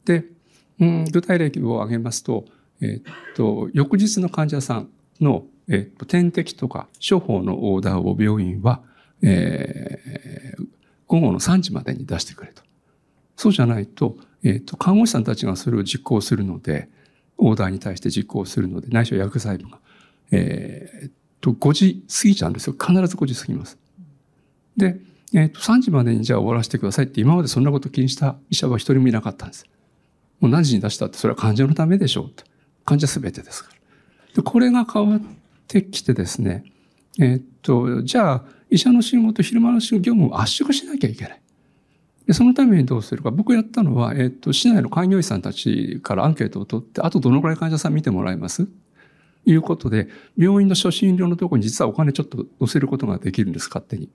[0.05, 0.25] で、
[0.79, 2.45] うん、具体例を挙げますと、
[2.81, 3.01] えっ、
[3.35, 4.89] と、翌日の患者さん
[5.21, 8.81] の、えっ、と、点滴とか処方のオーダーを病院は、
[9.21, 10.67] えー、
[11.07, 12.63] 午後の3時までに出してくれと。
[13.35, 16.89] そうじゃないと、え、ー、と、看護師さんたちがそれを実行するので、
[17.37, 19.79] オーダーに対して実行するので、内緒薬剤部が、
[20.31, 22.73] え、ー、と、5時過ぎちゃうんですよ。
[22.73, 23.77] 必ず5時過ぎます。
[24.77, 24.97] で、
[25.33, 29.65] え、ー、と、3時までにじゃあ終わらせてくださいって今までそんなこと気にした医者は一人もいなかったんです。
[30.39, 32.43] もう何時に出したってそれは患者のためでしょうと。
[32.85, 33.72] 患者すべてですから。
[34.35, 35.21] で、これが変わっ
[35.67, 36.63] てきてですね、
[37.19, 41.41] えっ、と、じゃあ、医者の仕事、昼間の仕事業務を圧縮しなきゃいけない。
[42.25, 43.31] でそのためにどうするか。
[43.31, 48.67] 僕やったのは、えっ、と、市内の開業医さんたちからアンケートを取って、あとどのくらい患者さん見てもらえます？
[49.45, 54.09] いうことで、病院の初診料のところに実はお金ちょっと載せることができるんです、勝手に。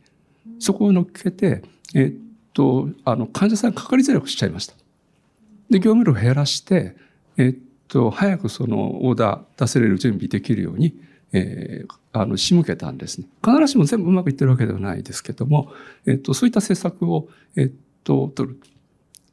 [0.58, 1.62] そこを乗っけて、
[1.94, 2.14] えっ
[2.54, 4.74] と、あの、患者さんかかりづらくしちゃいました。
[5.68, 6.96] で、業務量を減らして、
[7.36, 10.94] えっと、早くそのオーダー出せれる準備できるように、
[11.32, 13.26] えー、あの仕向けたんですね。
[13.44, 15.72] 必ずしも全部うまくいってるわけではないですけども、
[16.06, 17.72] えっと、そういった政策を、えっ
[18.04, 18.60] と、取る。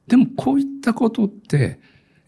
[0.07, 1.79] でもこういったことって、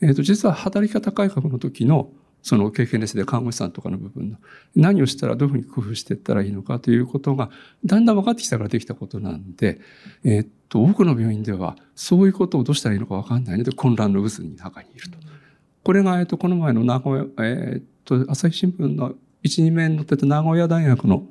[0.02, 2.12] えっ、と、実は働き方改革の時の
[2.44, 4.38] その経験レスで看護師さんとかの部分の
[4.76, 7.50] 何をしたらどういうふうに工夫していったらいいのかということが
[7.84, 9.82] だんだん分かってきたからできたことなんで、
[10.24, 15.18] え、っと多くの病院ではそういうことをどうしたらいいのか分かんないので混乱の渦に中にいると。
[15.88, 21.23] これが、え、っとこの前の名古屋、え、っと朝日新聞の一二面に載ってた名古屋大学の、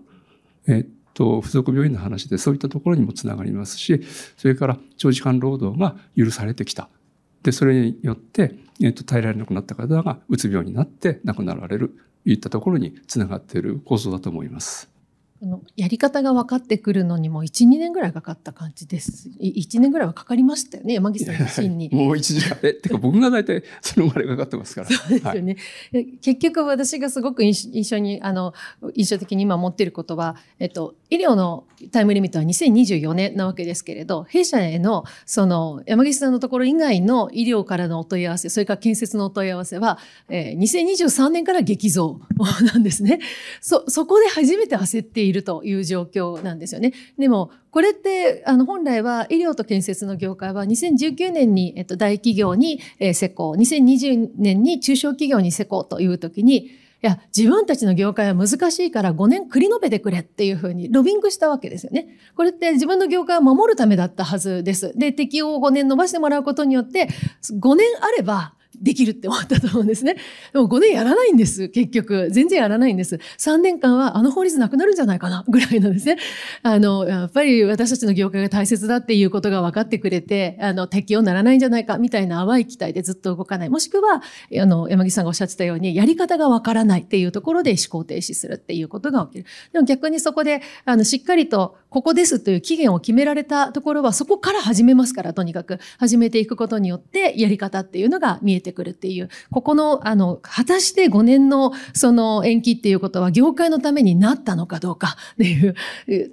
[0.67, 4.01] え、っと付属病院の話でそういったところにもつながりますし
[4.39, 6.89] それから長時間労働が許されてきた。
[7.43, 11.91] でそれによってえー、と耐えられなくなった方がうつ病になって亡くなられる
[12.25, 14.96] といったところにつながっている構造だと思います。
[15.43, 21.91] のやり方が分かってくるのにも12年ぐらいかかった感じです1年ぐらいはかかりましたよね山岸さん自身に。
[21.95, 24.89] もう1時間えてか僕が大体そのぐらいかかってますから。
[24.89, 25.57] そうですよね、
[25.93, 28.55] はい、結局私がすごく印象にあの
[28.95, 42.21] 印象的に今持っていることは、えっと、医療のタイムリミットは2024年なわけですけれど弊社へのその山岸さんのところ以外の医療からのお問い合わせそれから建設のお問い合わせは、えー、2023年から激増
[42.73, 43.21] なんですね。
[43.61, 46.93] そそこで初めて焦っているという状況なんですよね。
[47.19, 56.71] でもこれってあの本来は医療と建設の業界は2019年に、えっと、大企業に、え、施工2020年に中小企業に施工という時に
[57.03, 62.09] いや、自分たちの業界は難しいから5年繰り延べてくれっていうふうにロビングしたわけですよね。
[62.35, 64.93] これって自分の業界を守るためだったはずです。
[64.97, 67.09] で、適用を5年延ばしてもらうことによって、
[67.53, 70.17] 5年あればできるって思ったと思うんですね。
[70.53, 72.29] でも5年やらないんです、結局。
[72.31, 73.19] 全然やらないんです。
[73.39, 76.19] 3年間はあの法律なくなるんじゃないかな、ぐらいなんですね。
[76.63, 83.69] あの、やっぱり私たちの業界が大切だっていうことが分かってくれて、あの、適用ならないんじゃないか、みたいな淡い期待でずっと動かない。
[83.69, 84.23] もしくは、
[84.61, 89.45] あの、山木さんがおっしゃってたように、やり方が分からないっていうところで思考停止するっていうことが起きる。
[89.73, 95.79] でも逆にそこで、あの、しっかりと、ここですという期限を決められたところは、そこから始めますから、とにかく。
[95.97, 99.31] 始めていくことによって、やり方っていうのが見えてくるっていう。
[99.51, 105.75] ここの、あの、果たして5年のその延期っていうことは業界のためになったのかどうかっていう、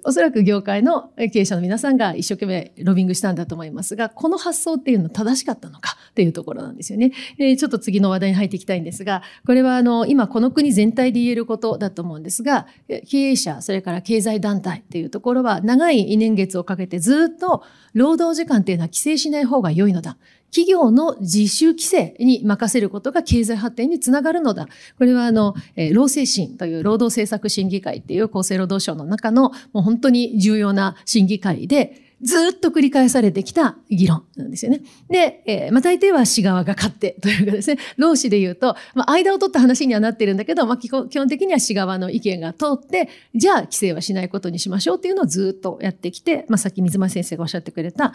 [0.04, 7.14] おそらく業界の経営者の皆さんが一生懸命ロビングしたんだと思いますが、この発想っていうのは正しかったのかっていうところなんですよね。
[7.38, 12.68] でちょっと次の話題に入っていきたいんですが、これはあの、今この国全体で言えることだと思うんですが、
[13.10, 17.64] 経営者、それから経済団体っていうところは長い年月をかけてずっと
[17.94, 20.18] 労働時間っていうのは規制しない方が良いのだ。
[20.54, 24.68] 企業の自主規制に任せることが経済発展につながるのだ。
[25.00, 34.82] これはあの、えー、労政審という労働政策審議会っていう厚生労働省の中のもう本当に重要な審議会で、ずっと繰り返されてきた議論なんですよね。
[35.10, 48.14] で、えー、まあ大抵は市側が勝ってというかですね、 労使で言うと、まあ間を取った話にはなってるんだけど、まあ基本的には市側の意見が通って、じゃあ規制はしないことにしましょうっていうのをずっとやってきて、まあさっき水間先生がおっしゃってくれた、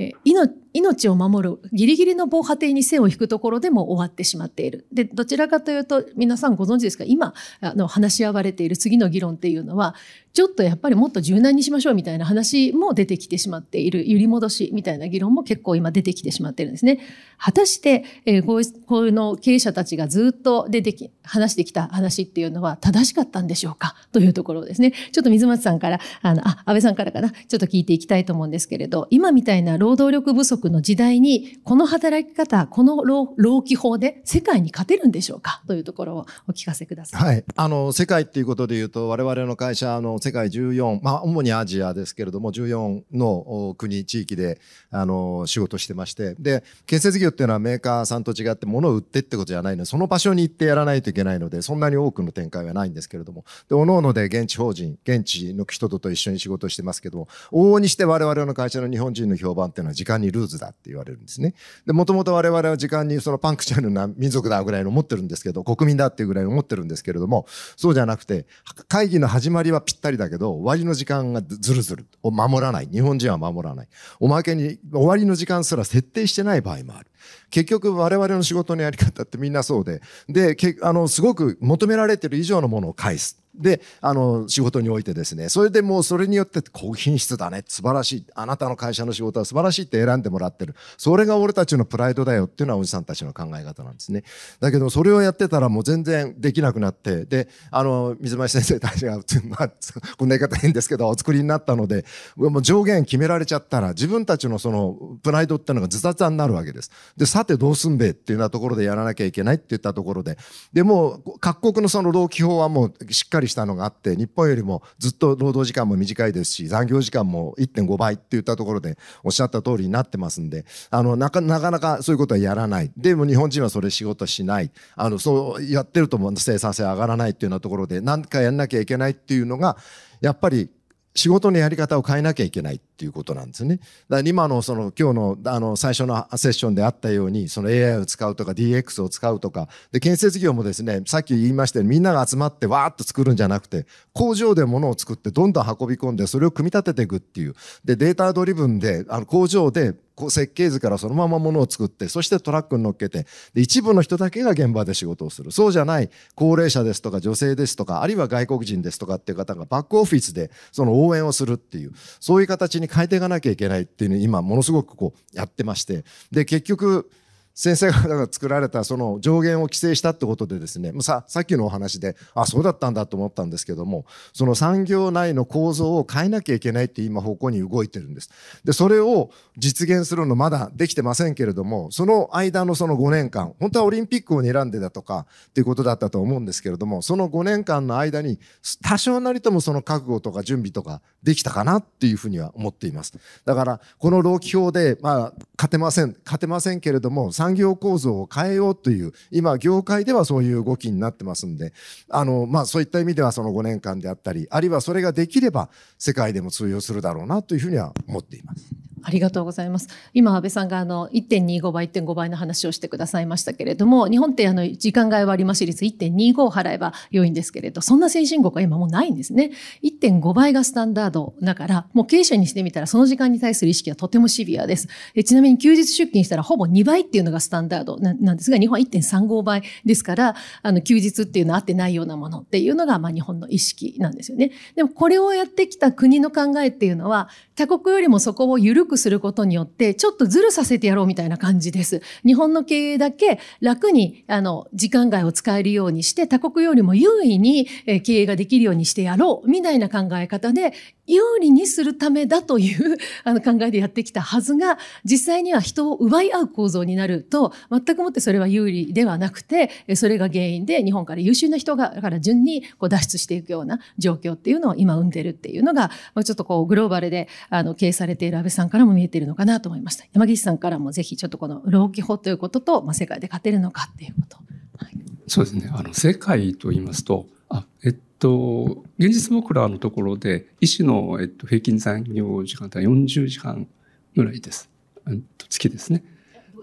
[0.00, 4.86] えー、命を守るギリギリの防波堤に線を引くところでも終わってしまっている。
[4.92, 7.04] で、どちらかというと皆さんご存知ですか？
[7.04, 9.94] 今あの話し合われている次の議論っていうのは
[10.32, 17.00] ちょっとやっぱりもっと柔軟にしましょうみたいな話も出てきてしまっている揺り戻しみたいな議論も結構今出てきてしまっているんですね。
[17.36, 23.96] 果たして、えー、こうこうの経営者たちがずっと出てき話してきた話っていうのは正しかったんでしょうか？
[24.12, 24.92] というところですね。
[25.10, 27.30] ちょっと水松さんからあのあ安倍さんからかな？
[27.30, 35.64] ちょっと聞いていきたいと思うんですけれど今みたいな労労働力不足の時代にこの働き方この労基法で世界に勝てるんでしょうか？
[35.66, 37.20] というところをお聞かせください。
[37.20, 44.60] はい、あの世界っていうことでいうと我々の会社の世界14、まあ、主にアジアですけれども14の国地域で
[44.92, 46.36] あの仕事してまして。
[46.38, 53.44] で建設業っていうのはメーカーさんと違って物を売ってってことじゃないのでその場所に行ってやらないといけないのでそんなに多くの展開はないんですけれども。
[53.68, 61.54] で各々で現地法人現地の人と一緒に仕事してますけども往々にして我々の会社の日本人の評判っていうのは時間にルーズだって言われるんですね。
[61.86, 68.46] でもともと我々は時間にそのパンクチャルな民族だぐらいの思ってるんですけど国民だっていうぐらいの思ってるんですけれどもそうじゃなくて
[68.88, 72.88] 会議の始まりはぴったりだけど終わりの時間がずるずるを守らない。
[72.90, 73.88] 日本人は守らない。
[74.18, 77.06] おまけに終わりの時間すら設定してない場合もある。
[77.50, 80.00] 結局我々の仕事のやり方ってみんなそうで。
[80.28, 83.39] であのすごく求められてる以上のものを返す。
[83.54, 90.74] で、あの、仕事においてですね、それでもうそれによって高品質だね、素晴らしい、あなたの会社の仕事は素晴らしいって選んでもらってる。
[90.96, 94.24] それが俺たちのプライドだよっていうのはおじさんたちの考え方なんですね。
[94.60, 99.16] だけど、それをやってたらもう全然できなくなって、で、あの、水増先生たちが、
[99.48, 99.68] まあ、
[100.16, 102.04] こんな言い方変ですけど、お作りになったので、
[102.36, 106.90] もう上限決められちゃったら、自分たちのその、プライドっていうのがズタズタになるわけです。
[107.16, 110.38] で、さてどうすんべえっていうようなところでやらなきゃいけないって言ったところで、
[110.72, 122.92] でも、各国のその労基法はもうしっかりかりしたのがあって日本よりもずっと労働時間も短いですし残業時間も1.5倍っていったところでおっしゃった通りになってますんであのなかなかそういうことはやらない。
[122.96, 124.70] でも日本人はそれ仕事しない。
[124.94, 129.76] あのそうやってるとも生産性上がらないっていうようなところで何かやんなきゃいけないっていうのが
[130.20, 130.70] やっぱり
[131.14, 132.80] 仕事のやり方を変えなきゃいけない。
[133.00, 133.76] っていうことなんですね。
[134.10, 139.68] だから今のその今日のあの最初のセッションであったようにその AI を使うとか DX を使うとか。
[139.90, 147.54] で建設業もですねさっき言いましたようにみんなが集まってわーっと作るんじゃなくて工場で物を作ってどんどん運び込んでそれを組み立てていくっていう。
[147.84, 149.94] でデータドリブンであの工場で
[150.28, 155.50] 設計図からそのままものを作ってそしてトラックに乗っけてで一部の人だけが現場で仕事をする。
[155.52, 166.04] そうじゃない高齢者ですとか女性ですとかあるいは外国人ですとかっていう方がバックオフィスでその応援をするっていうそういう形に変えていかなきゃいけないっていうのを今ものすごくこうやってまして。
[166.30, 167.10] で結局
[167.54, 178.30] 先生方が作られたその上限を規制したってことでですねささっきのお話であそうだったんだと思ったんですけどもその産業内の構造を変えなきゃいけないって今方向に動いてるんです。
[178.64, 188.38] でそれを実現するのまだできてませんけれどもその間のその5年間本当はオリンピックを睨んでだとかっていうことだったと思うんですけれどもその5年間の間に
[188.82, 193.12] 多少なりともその覚悟とか準備とかできたかなっていうふうには思っています。
[193.44, 201.72] だからこの労基法でまあ勝てません勝てませんけれども産業構造を変えようという今業界ではそういう動きになってますんで
[202.10, 208.89] あの、まあ、そういった意味ではその5年間であったりあるいはそれができれば世界でも通用するだろうなというふうには思っています。
[209.02, 209.88] ありがとうございます。
[210.14, 219.52] 今、安倍さんがあの1.25倍、1.5倍の話をしてくださいましたけれども、日本ってあの時間外割増率1.25払えば良いんですけれど、そんな先進国は今もうないんですね。
[219.82, 224.88] 1.5倍がスタンダードだから、もう経営者にしてみたらその時間に対する意識はとてもシビアです。
[225.14, 234.52] えちなみに休日出勤したらほぼ2倍っていうのがスタンダードなんですが、日本は1.35倍ですから、あの休日っていうのは合ってないようなものっていうのが、まあ日本の意識なんですよね。
[234.76, 242.02] でもこれをやってきた国の考えっていうのは、他国よりもそこを緩くすることによって、ちょっとずるさせてやろうみたいな感じです。
[242.24, 247.66] 日本の経営だけ楽に、あの、時間外を使えるようにして、他国よりも優位に
[248.02, 250.72] 経営ができるようにしてやろう、みたいな考え方で、
[251.10, 265.90] 有利にするためだという あの考えでやってきたはずが、実際には人を奪い合う構造になると、全くもってそれは有利ではなくて、それが原因で日本から優秀な人が、から順にこう脱出していくような状況っていうのを今生んでるっていうのが、
[266.24, 270.04] ちょっとこうグローバルであの経営されている安倍さんからも見えているのかなと思いました。
[270.12, 274.36] 山岸さんからもぜひちょっとこの労基法ということと、まあ、世界で勝てるのかっていうこと。
[274.36, 274.96] はい、
[275.26, 275.70] そうですね。
[275.72, 283.66] あの世界と言いますと、あえっと、現実僕らのところで、医師の、えっと、平均残業時間って40時間
[284.14, 284.68] ぐらいです。
[285.08, 286.04] えっと、月ですね。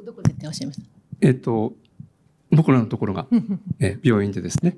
[0.05, 0.87] どこでっておっしゃいました？
[1.21, 1.73] えっと、
[2.51, 3.27] 僕らのところが、
[3.79, 4.77] え病院でですね。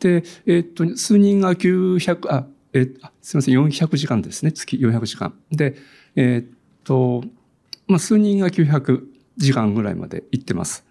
[0.00, 3.54] で、えっと、数人が900、あ、えあすみません、
[3.88, 4.52] 400時間ですね。
[4.52, 5.34] 月400時間。
[5.50, 5.76] で、
[6.16, 7.22] えっと、
[7.86, 9.04] まあ、数人が900
[9.36, 10.84] 時間ぐらいまで行ってます。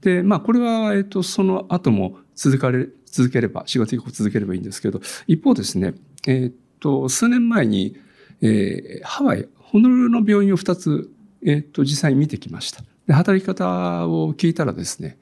[0.00, 5.94] で、まあ、これは、えっと、その後も続かれ、続ければ、4月以降続ければいいんですけど、一方ですね、
[6.26, 7.96] えっと、数年前に、
[8.42, 11.10] えー、ハワイ、ホノルルの病院を2つ、
[11.42, 12.82] えっと、実際に見てきました。
[13.06, 15.18] で、働き方を聞いたらですね、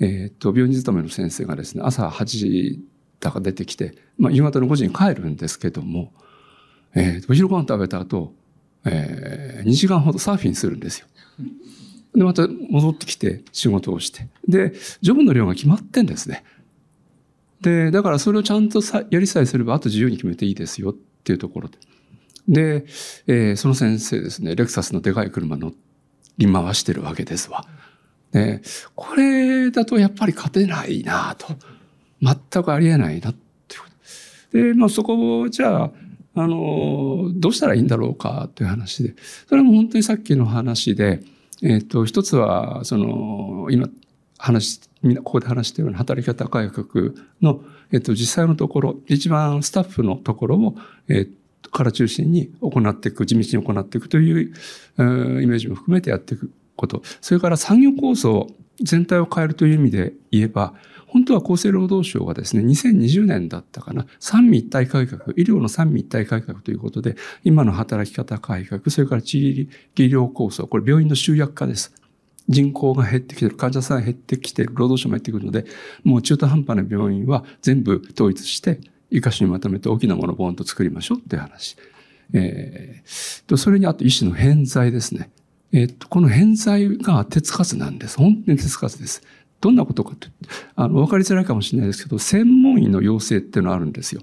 [0.00, 2.80] えっと、病院勤めの先生がですね、朝8時
[3.20, 6.12] だか出てきて、まあ、夕方の5時に帰るんですけども、
[6.94, 8.34] えー、お昼ご飯食べた後、
[8.84, 11.06] えー、2時間ほどサーフィンするんですよ。
[12.14, 14.28] で、また戻ってきて仕事をして。
[14.46, 16.44] で、ジョブの量が決まってんですね。
[17.64, 21.78] で、だからそれをちゃんとさやりさえすれば、あと自由に決めていいですよっていうところで。
[22.46, 22.84] で、
[23.26, 25.72] えー、その先生ですね、レクサスのでかい車乗
[26.36, 27.64] り回してるわけですわ。
[28.32, 28.60] で、
[28.94, 31.56] これだとやっぱり勝てないなと。
[32.20, 33.34] 全くありえないなっ
[33.66, 33.76] て
[34.58, 34.74] いう。
[34.74, 35.92] で、まあそこをじゃあ、
[36.36, 39.14] あの、どうしたらいいんだろうかという話で。
[39.48, 41.22] それも本当にさっきの話で、
[41.62, 43.88] えっ、ー、と、一つは、その、今、
[44.36, 47.62] 話、みんなここで話してるような働き方改革の、
[47.92, 50.74] えっ、と、実際のところ、一番スタッフのところを、
[51.08, 54.54] えー、から中心に行っていく、地道に行っていくという、
[54.98, 57.02] えー、イメージも含めてやっていくこと。
[57.20, 58.48] それから産業構想
[58.82, 60.74] 全体を変えるという意味で言えば、
[61.06, 71.94] 本当は厚生労働省がですね、2020年だったかな、三位一体改革、医療の三位一体改革ということで、今の働き方改革、それから地域医療構想、これ病院の集約化です。
[72.48, 75.64] 人口が減ってきてる、患者さんが減ってきてる、労働者も減ってくるので、
[76.02, 78.80] もう中途半端な病院は全部統一して、
[79.10, 81.76] 一箇所にまとめて大きなものをボンと作りましょうっていう話。
[82.32, 85.30] えー、とそれにあと医師の偏在ですね。
[85.72, 88.16] えー、とこの偏在が手つかずなんです。
[88.16, 89.22] 本当に手つかずです。
[89.60, 90.28] どんなことかって、
[90.76, 94.20] あの、わかりづらいかもしれないですけど、専門医の養成っていうのがあるんですよ。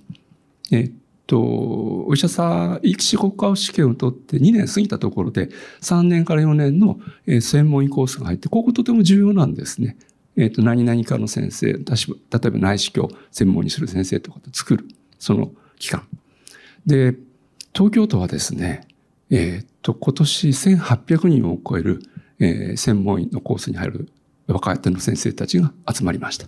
[0.71, 0.91] えっ
[1.31, 1.39] と、
[2.07, 9.95] お医者さん、医師国家試験を取って2年過ぎたところで、3年から4年の専門医コースが入って、こことても重要なんですね。
[10.35, 14.85] えっと、何々かの先生、例えば内視鏡専門にする先生とかと作る、
[15.19, 16.05] その期間。
[16.85, 17.15] で、
[17.73, 18.85] 東京都はですね、
[19.29, 22.01] えっと、今年1800人を超える、
[22.39, 24.09] えー、専門医のコースに入る
[24.47, 26.47] 若手の先生たちが集まりました。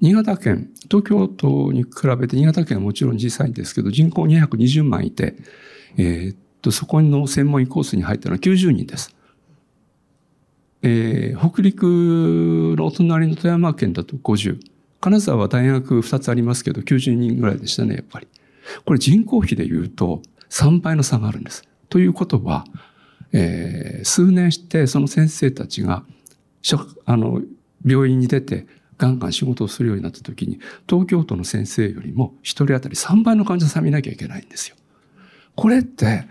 [0.00, 5.36] 新潟県、東京都に比べて新潟県はもちろん小さいんですけど、人口220万いて、
[5.96, 9.14] えー、っと、そこの専門医コースに入ったのは90人です。
[10.82, 14.58] えー、北陸のお隣の富山県だと50。
[15.00, 18.28] 金沢は大学2つありますけど、90人ぐらいでしたね、やっぱり。
[18.84, 21.62] これ人口比で言うと3倍の差があるんです。
[21.88, 22.64] ということは、
[23.32, 26.04] えー、数年してその先生たちが、
[27.04, 27.42] あの、
[27.84, 28.66] 病院に出て
[29.04, 34.76] ガンガン仕事をするようになった時に、東京都の先生よりも1人当たり3倍の患者さん見なきゃいけないんですよ。
[35.54, 36.26] これって、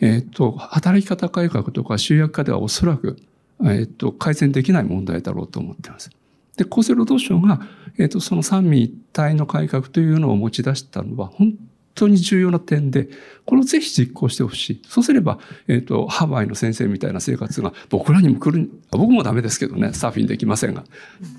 [0.00, 3.16] えっ、ー、と、働き方改革とか集約化ではおそらく、
[3.62, 6.10] えっ、ー、と、改善できない問題だろうと思ってます。
[6.56, 7.60] で、厚生労働省が、
[7.96, 11.54] えっ、ー、と、その三位一体の改革というのを持ち出したのは、本
[11.96, 13.08] 当に重要な点で、
[13.44, 14.82] これをぜひ実行してほしい。
[14.86, 20.84] そうすれば、えっ、ー、と、ハワイの先生みたいな生活が僕らにも来る、僕もダメですけどね、サーフィンできませんが、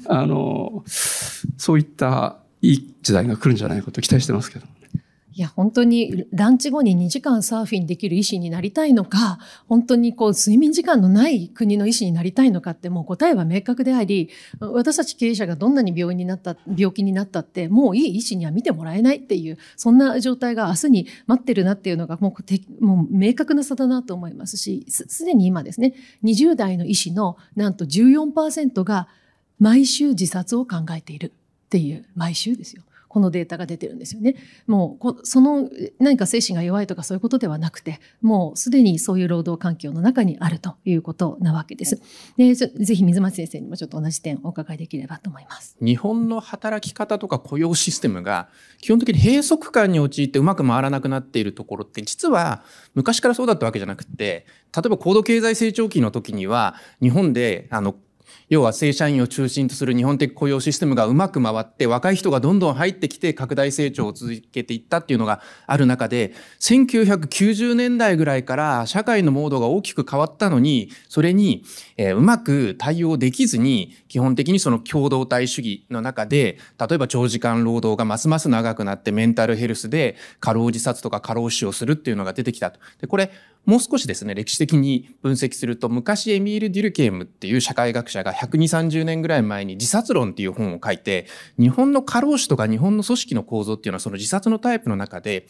[0.08, 4.66] あの、そういったいい時代が来るんじゃないかと期待してますけど。
[5.38, 9.38] いや、本当にランチ後に2時間サーフィンできる医師になりたいのか、
[9.70, 29.08] 本当にこう睡眠時間のない国の医師になりたいのかってもう答えは明確であり、私たち経営者がどんなに病院になった、病気になったって、もういい医師には見てもらえないっていう、そんな状態が明日に待ってるなっていうのがもうもう明確な差だなと思いますし、すでに今ですね、20代の医師のなんと14%が
[29.60, 32.82] 毎週自殺を考えているっていう、毎週ですよ。
[33.18, 34.36] このデータが出てるんですよね。
[34.68, 42.00] もうその何か精神が弱いとかそういうことではなくてもうすでにそういう労働環境の中にあるということなわけです。
[42.38, 45.76] でぜひ水町先生にもちょっと同じ点お伺いできればと思います。
[45.82, 48.50] 日本の働き方とか雇用システムが
[48.82, 52.62] 基本的に閉塞感に陥ってうまく回らなくなっているところって実は
[52.94, 54.46] 昔からそうだったわけじゃなくて
[54.76, 57.96] 例えば高度経済成長期の時には日本であの
[58.50, 71.64] 要は正社員を中心とする日本的雇用システムがうまく回って若い人がどんどん入ってきて拡大成長を続けていったっていうのがある中で1990年代ぐらいから社会のモードが大きく変わったのにそれに、
[71.98, 82.80] えうまく対応できずに基本的にその共同体主義の中で例えば長時間労働がますます長くなってメンタルヘルスで過労自殺とか過労死をするっていうのが出てきたと。
[83.00, 83.32] でこれ
[83.68, 91.28] もう少しですね、歴史的に分析すると、昔エミール・デュルケームっていう社会学者が120、30年ぐらい前に自殺論っていう本を書いて、
[91.60, 95.48] 日本の過労死とか日本の組織の構造っていうのはその自殺のタイプの中で、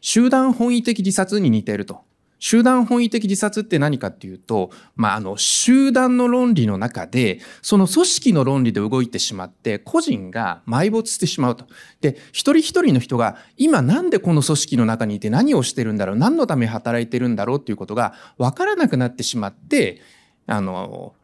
[0.00, 2.00] 集団本位的自殺に似ていると。
[2.40, 11.66] 集団本位的自殺って何かっていうと、まあ、あの、集団の論理の中で、その組織の論理で動いてしまって、個人が埋没してしまうと。
[12.00, 20.00] で、一人一人の人が、今なんでこの組織の中にいて何をしてるんだろう、何のため働いてるんだろうっていうことが分からなくなってしまって、
[20.46, 21.14] あの、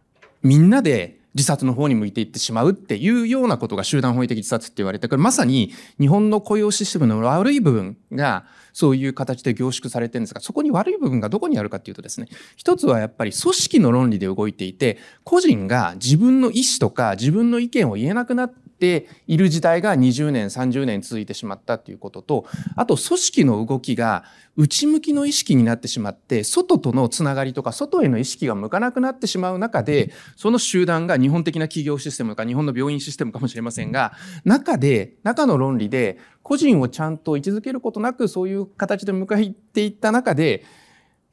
[0.42, 22.46] みんなで自殺の方に向いていってしまうっていうようなことが集団本位的自殺って言われて、これまさに日本の雇用システムの悪い部分が、そういう形で凝縮されてるんですが、そこに悪い部分がどこにあるかっていうとですね、一つはやっぱり組織の論理で動いていて、個人が自分の意思とか自分の意見を言えなくなってている時代が20年、30年続いてしまったっていうことと、
[22.76, 24.24] あと組織の動きが
[24.56, 34.12] 内向きの意識になってしまって、外とのつながりとか外への意識が向かなくなってしまう中で、その集団が日本的な企業システムとか日本の病院システムかもしれませんが、
[34.44, 40.64] 中で、中の論理で個人をちゃんと位置づけることなくそういう形で向かっていった中で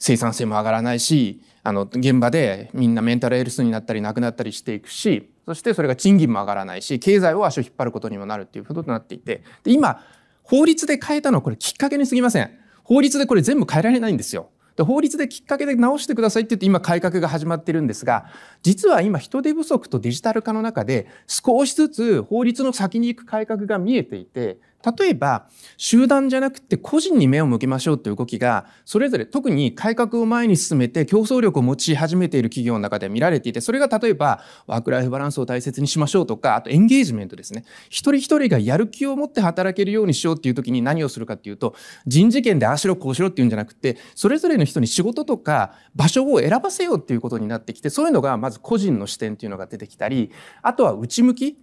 [0.06, 9.44] 生産性も上がらないしあの現場でみんなメンタルヘルスになったり亡くなったりしていくしそしてそれが賃金も上がらないし経済を足を引っ張ることにもなるっていうこととなっていて。
[9.64, 10.02] で今
[10.44, 12.52] 法律で変えたのはこれきっかけにすぎません。
[12.84, 14.50] 法律でこれ全部変えられないんですよ。
[14.76, 18.26] で法律できっかけで直してくださいって言って今改革が始まってるんですが
[18.64, 37.64] 実は今人手不足とデジタル化の中で少しずつ法律の先に行く改革が見えていて例えば、集団じゃなくて個人に目を向けましょうという動きが、それぞれ特に改革を前に進めて競争力を持ち始めている企業の中で見られていて、それが例えば、ワークライフバランスを大切にしましょうとか、あとエンゲージメントですね。
[37.90, 41.76] 一人一人がやる気を持って働けるようにしようっていう時に何をするかっていうと、
[42.06, 50.32] 人事権でああしろこうしろっていうんじゃなくて、それぞれの人に仕事とか場所を選ばせようっていうことになってきて、そういうのがまず個人の視点っていうのが出てきたり、
[50.62, 51.58] あとは内向き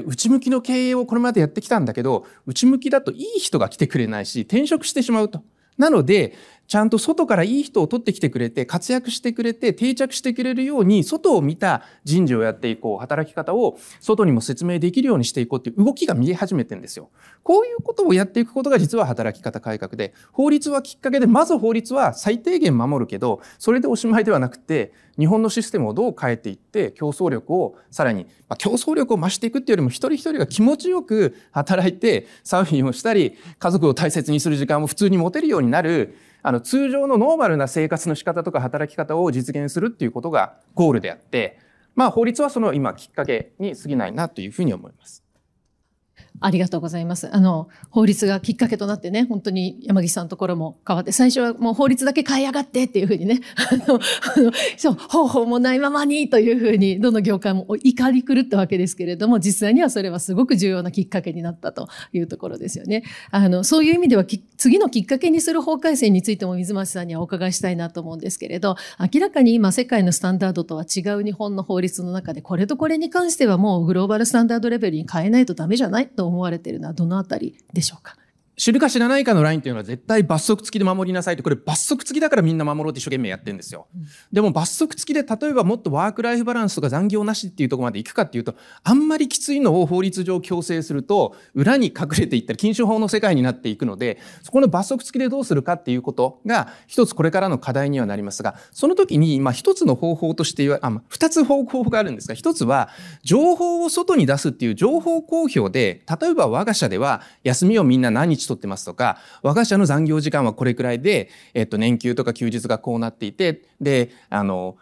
[0.00, 5.42] で内向きの経営をこれまでやってきたんだけど内向きだといい人が来てくれないし転職してしまうと。
[5.78, 6.34] なので
[6.68, 17.10] ちゃんと外からいい人を取ってきてくれて活躍してくれて定着してくれるように外を見た人事をやっていこう働き方を外にも説明できるようにしていこうっていう動きが見え始めてんですよ。
[17.42, 41.58] こういうことをやっていくことが実は働き方改革で法律はきっかけでまず法律は最低限守るけどそれでおしまいではなくて日本のシステムをどう変えていって競争力をさらに、まあ、競争力を増していくっていうよりも一人一人が気持ちよく働いてサーフィンをしたり家族を大切にする時間を普通に持てるようになるあの通常のノーマルな生活の仕方とか働き方を実現するっていうことがゴールであって、
[41.96, 45.24] まあ法律はその今きっかけに過ぎないなというふうに思います。
[46.40, 47.34] ありがとうございます。
[47.34, 54.00] あの、法律がきっかけとなってね、本当に山岸さんのところも変わって、最初はもう法律だけ変えやがってっていうふうにね、 あの、
[54.36, 63.02] あのそう、方法もないままにというふうに、どの業界も怒り狂ったわけですけれども、実際にはそれはすごく重要なきっかけになったというところですよね。
[63.30, 64.24] あの、そういう意味では、
[64.56, 68.76] 次のきっかけにする法改正についても水町さんにはお伺いしたいなと思うんですけれど、
[69.12, 78.16] 明らかに今世界のスタンダードとは違う日本の法律の中で、これとこれに関してはもうグローバルスタンダードレベルに変えないとダメじゃないと思われているのはどのあたりでしょうか？
[78.56, 83.86] 知るか知らないかのラインっていうのは絶対罰則付きで守りなさいって、これ罰則付きだからみんな守ろうって一生懸命やってるんですよ。
[83.94, 102.88] うん、でも罰則付きで例えばもっとワークライフバランスとか残業なしっていうところまで行くかっていうと、あんまりきついのを法律上強制すると、裏に隠れていったら禁止法の世界になっていくので、そこの罰則付きでどうするかっていうことが一つこれからの課題にはなりますが、その時に、まあ一つの方法として言わ、あ、二つ方法があるんですが、一つは
[103.22, 114.76] 情報を外に出すっていう情報公表で、例えば我が社では休みをみんな何日取ってますとか、我が社の残業時間はこれくらいで、えっと、年休とか休日がこうなっていて、で、あの、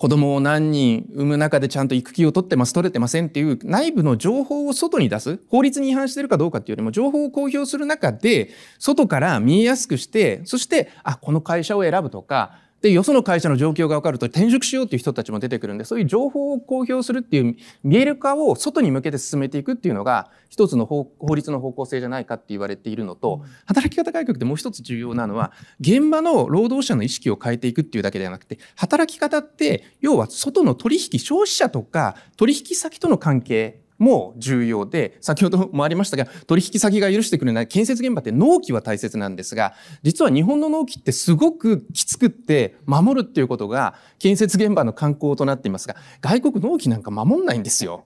[0.00, 5.38] 子供を何人産む中でちゃんと育休を取ってます、取れてませんっていう内部の情報を外に出す。
[5.50, 8.48] 法律に違反してるかどうかっていうよりも情報を公表する中で、
[8.78, 48.04] 外から見えやすくして、そして、あ、この会社を選ぶとか、で、よその会社の状況が分かると転職しようっていう人たちも出てくるんで、そういう情報を公表するっていう見える化を外に向けて進めていくっていうのが、一つの法律の方向性じゃないかって言われているのと、働き方改革でもう一つ重要なのは、現場の労働者の意識を変えていくっていうだけではなくて、働き方って、要は外の取引、消費者とか取引先との関係も重要で、先ほどもありましたが、取引先が許してくれない建設現場って納期は大切なんですが、実は日本の納期ってすごくきつくって守るっていうことが建設現場の観光となっていますが、外国納期なんか守んないんですよ。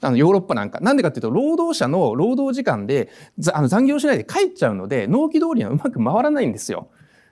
[0.00, 0.80] あのヨーロッパなんか。
[0.80, 3.08] なんでかっていうと、労働者の労働時間で
[3.52, 6.88] あの残業しないで帰っちゃうので、納期通りにはうまく回らないんですよ。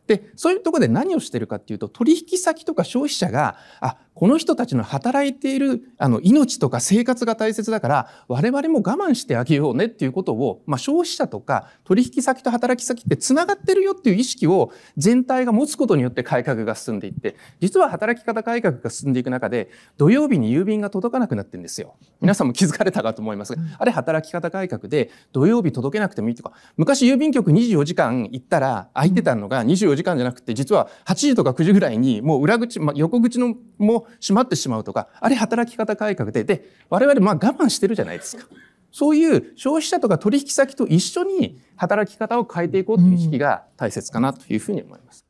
[0.07, 21.97] で、そういうところで何をしてるかっていうと、取引先とか消費者が、あ、この人たちの働いているあの命とか生活が大切だから我々も我慢してあげようねっていうことを、まあ、消費者とか取引先と働き先ってつながってるよっていう意識を全体が持つことによって改革が進んでいって実は働き方改革が進んでいく中で土曜日に郵便が届かなくなってるんですよ。
[22.23, 38.47] 皆さんも気づかれたかと思いますが、あれ働き方改革で土曜日届けなくてもいいとか昔郵便局24時間行ったら空いてたのが24時間じゃなくて実は8時とか9時ぐらいにもう裏口、まあ、横口のも閉まってしまうとか、あれ働き方改革で、で、我々まあ我慢してるじゃないですか。
[38.93, 45.26] そういう消費者とか取引先と一緒に働き方を変えていこうという意識が大切かなというふうに思います。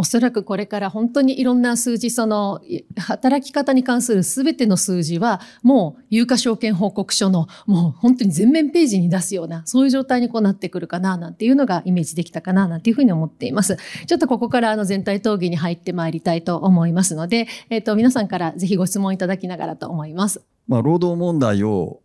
[0.00, 2.62] おそらくこれから本当にいろんな数字、その
[2.96, 13.76] 働き方に関するすべての数字はもう有価証券報告書のもう本当に全面ページに出すようなそういう状態にこうなってくるかななんていうのがイメージできたかななんていうふうに思っています。
[14.08, 20.40] ちょっとここからあの全体討議に入ってまいりたいと思いますので、えっ、ー、と皆さんからぜひご質問いただきながらと思います。
[20.66, 22.00] まあ労働問題を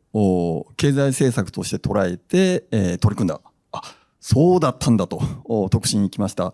[0.76, 3.40] 経済政策として捉えて、えー、取り組んだ。
[3.72, 3.82] あ、
[4.20, 5.22] そうだったんだと
[5.72, 6.54] 特進に来ました。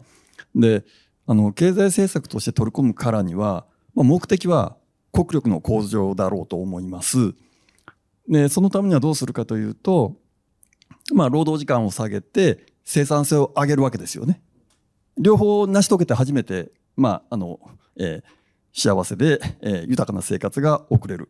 [0.55, 0.83] で、
[1.27, 4.75] あの経済政策として取り込むからには、まあ、目的は
[5.11, 7.33] 国力の向上だろうと思います。
[8.27, 10.15] でそのためにはどうするかというと、
[11.13, 14.41] まあ、労働時間を下げて生産性を上げるわけですよね。
[15.17, 17.59] 両方成し遂げて初めて、まああの
[17.97, 18.23] えー、
[18.73, 21.29] 幸せで、えー、豊かな生活が送れる。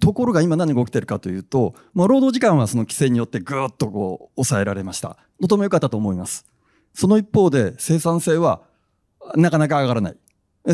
[0.00, 5.16] ところが今何が起きてるかというと、まあ、労働時間はその規制によってぐーっとこう抑えられました。
[5.40, 6.46] とても良かったと思います。
[6.94, 8.62] その一方で生産性は
[9.36, 10.16] なかなか上がらない。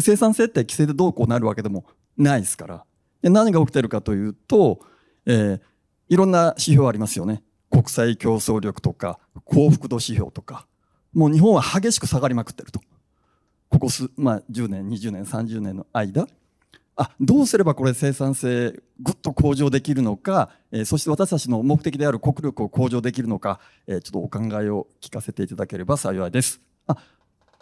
[0.00, 1.84] 生産性って規制でどうこうなるわけでも
[2.16, 2.84] ないですから。
[3.22, 4.80] で何が起きてるかというと、
[5.26, 5.60] えー、
[6.08, 7.42] いろんな指標ありますよね。
[7.70, 10.66] 国際競争力とか幸福度指標とか。
[11.12, 12.80] もう日本は激しく下がりまくってると。
[13.68, 16.26] ここ数、まあ、10年、20年、30年の間。
[16.96, 26.60] あどうすればこれ生産性ぐっと向上できるのか、えー、そして私たちの目的である国力を向上できるのか、えー、ちょっとお考えを聞かせていただければ幸いです。
[26.86, 26.96] あ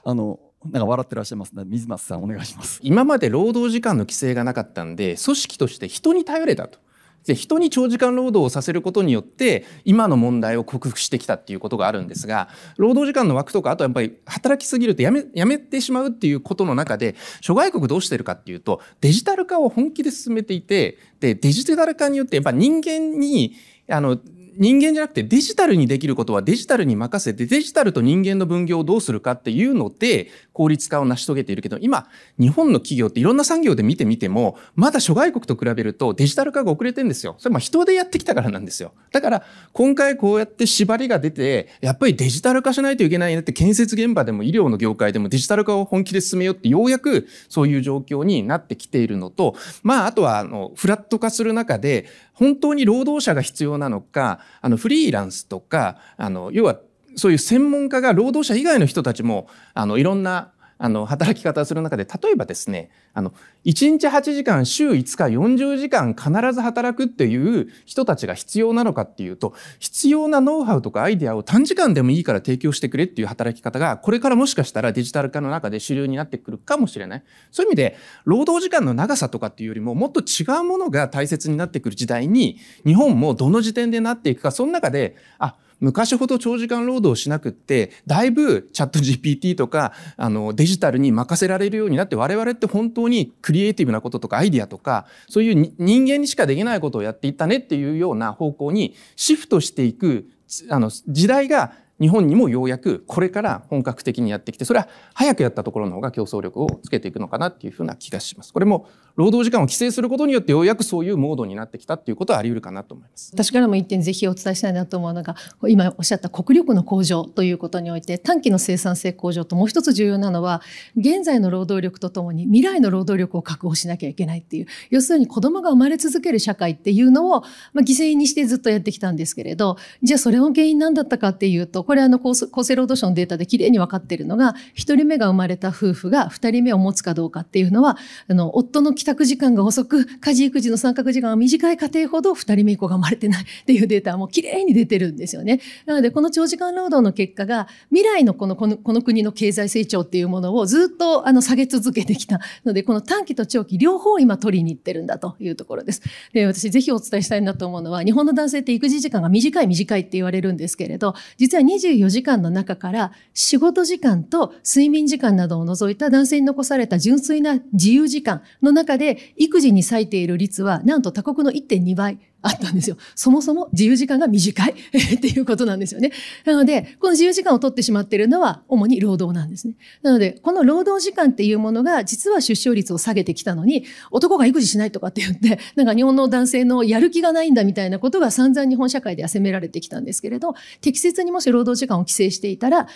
[0.04, 0.38] あの
[0.70, 1.64] なんか笑ってらっしゃいますね。
[1.66, 2.80] 水松さんお願いします。
[2.82, 6.78] 今まで労働時間の規制がなかったんで組織として人に頼れたと。
[7.26, 23.54] で人に長時間労働をさせることによって今の問題を克服してきたっていうことがあるんですが労働時間の枠とかあとやっぱり働きすぎるとやめやめてしまうっていうことの中で諸外国どうしてるかっていうとデジタル化を本気で進めていてでデジタル化によってやっぱ人間に
[23.88, 24.18] あの
[24.56, 32.06] 人間じゃなくてデジタルにできることはデジタルに任せてデジタルと人間の分業をどうするかっていうので効率化を成し遂げているけど今
[32.38, 37.36] 日本の企業っていろんな産業で見てみてもまだ諸外国と比べるとデジタル化が遅れてるんですよ。
[37.38, 38.92] それは人でやってきたからなんですよ。
[39.10, 56.78] だから今回こうやって縛りが出てやっぱりデジタル化しないといけないなって建設現場でも医療の業界でもデジタル化を本気で進めようってようやくそういう状況になってきているのとまああとはあのフラット化する中で本当に労働者が必要なのか、あのフリーランスとか、あの要は
[57.16, 60.52] そういう専門家が労働者以外の人たちもあのいろんな
[60.84, 63.32] あの働き方をする中で例えばですねあの
[63.64, 77.22] 1日8時間週5日40時間必ず働くっていう人たちが必要なのかっていうと必要なノウハウとかアイデアを短時間でもいいから提供してくれっていう働き方がこれからもしかしたらデジタル化の中で主流になってくるかもしれない。
[77.52, 100.26] そういう意味で労働時間の長さとかっていうよりももっと違うものが大切になってくる時代に日本もどの時点でなっていくかその中であ昔ほど長時間労働しなくって、だいぶチャット GPT とか、あの、デジタルに任せられるようになって、我々って本当にクリエイティブなこととかアイディアとか、そういう人間にしかできないことをやっていったねっていうような方向にシフトしていく、
[100.70, 108.52] あの、時代が日本にもようやくこれから本格的にやってきて、それは早くやったところの方が競争力をつけていくのかなっていうふうな気がします。
[108.52, 113.30] これも労働時間を規制することによってようやくそういうモードになってきたっていうことはあり得るかなと思います。
[113.34, 115.36] 私からも一点ぜひお伝えしたいなと思うのが、
[115.68, 120.62] 今おっしゃった国力の向上ということにおいて短期の生産性向上ともう一つ重要なのは、
[120.96, 127.42] 現在の労働力とともに未来の労働力を確保しなきゃいけないっていう、要するに子供が生まれ続ける社会っていうのを、
[127.72, 137.96] まあ、犠牲にしてずっとやってきたんですけれど、じゃあそれの原因何だったかっていうと、これあの厚生労働省のデータできれいに分かっているのが、1人目が生まれた夫婦が2人目を持つかどうかっていうのは、
[138.28, 145.60] あの、夫の帰宅時間が遅く、家事育児の参画時間が短い家庭ほど2人目以降が生まれてないっていうデータもきれいに出てるんですよね。
[145.86, 156.02] なので、この長時間労働の結果が、未来のこの、この、この国の経済成長っていうものをずっとあの下げ続けてきたので、この短期と長期両方今取りに行ってるんだというところです。
[156.32, 172.18] で、私ぜひお伝えしたいなと思うのは、日本の男性って育児時間が短い短いって言われるんですけれど、実は24時間の中中から仕事時間と睡眠時間などを除いた男性に残された純粋な自由時間の中で育児に割いている率はなんと他国の1.2倍。
[172.42, 172.96] あったんですよ。
[173.14, 174.74] そもそも自由時間が短い
[175.16, 176.12] っていうことなんですよね。
[176.44, 179.74] なので、この自由時間を取ってしまっているのは主に労働なんですね。
[180.02, 192.88] なので、この労働時間っていうものが実は出生率を下げてきたのに、男が育児しないとかって言って、なんか日本の男性のやる気がないんだみたいなことが散々日本社会では責められてきたんですけれど、適切にもし労働時間を規制していたら、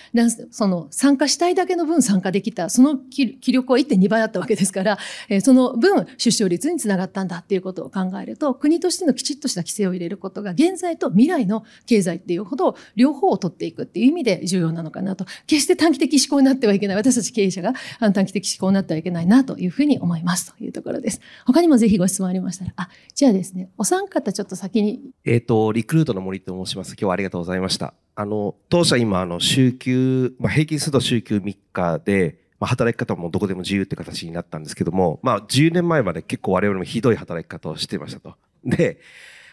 [0.51, 4.99] その参加したいだけの分参加できた、その気力は1.2倍あったわけですから、
[5.43, 15.27] その分出生率につながったんだっていうことを考えると、国としてのきちっとした規制を入れることが現在と未来の経済っていうほど両方を取っていくっていう意味で重要なのかなと。
[15.47, 16.97] 決して短期的思考になってはいけない。
[16.97, 17.75] 私たち経営者が
[18.13, 20.55] 短期的思考になってはいけないなというふうに思います。
[20.55, 21.21] というところです。
[21.45, 25.01] 他にもぜひご質問ありましたらあじゃあですねお三方ちょっと先に。
[25.25, 26.91] えっ、ー、とリクルートの森と申します。
[26.91, 27.95] 今日はありがとうございました。
[28.15, 38.35] あの当社今あの週休、まあ、平均すると週休3日でまあ、働き方もどこでも自由って形になったんですけども、まあ、10年前まで結構我々もひどい働き方をしてましたと。
[38.67, 39.01] で、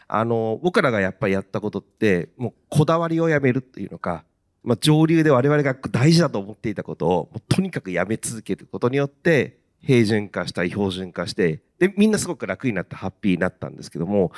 [0.08, 4.26] あの、僕らがやっぱりやったことって、もうこだわりをやめるっていうのか、
[4.64, 14.32] まあ、上流で我々が大事だと思っていたことを、もうとにかくやめ続けることによって、平準化したり標準化して、で、みんなすごく楽になってハッピーになったんですけども、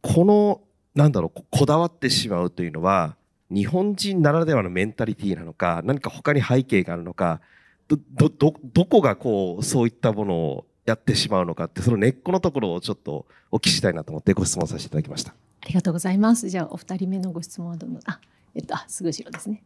[0.00, 0.60] この、
[0.94, 3.16] なんだろう、こだわってしまうというのは、
[3.50, 7.40] 日本人ならではのメンタリティーなのか、何か他に背景があるのか、
[7.88, 15.32] ど、ど、どこがこう、そういったものをやってしまうのかって、その根っこのところをちょっとお聞きしたいなと思ってご質問させていただきました。
[15.32, 16.50] ありがとうございます。
[16.50, 18.20] じゃあ、お二人目のご質問はどの、あ、
[18.54, 19.62] えっと、あ、すぐ後ろですね。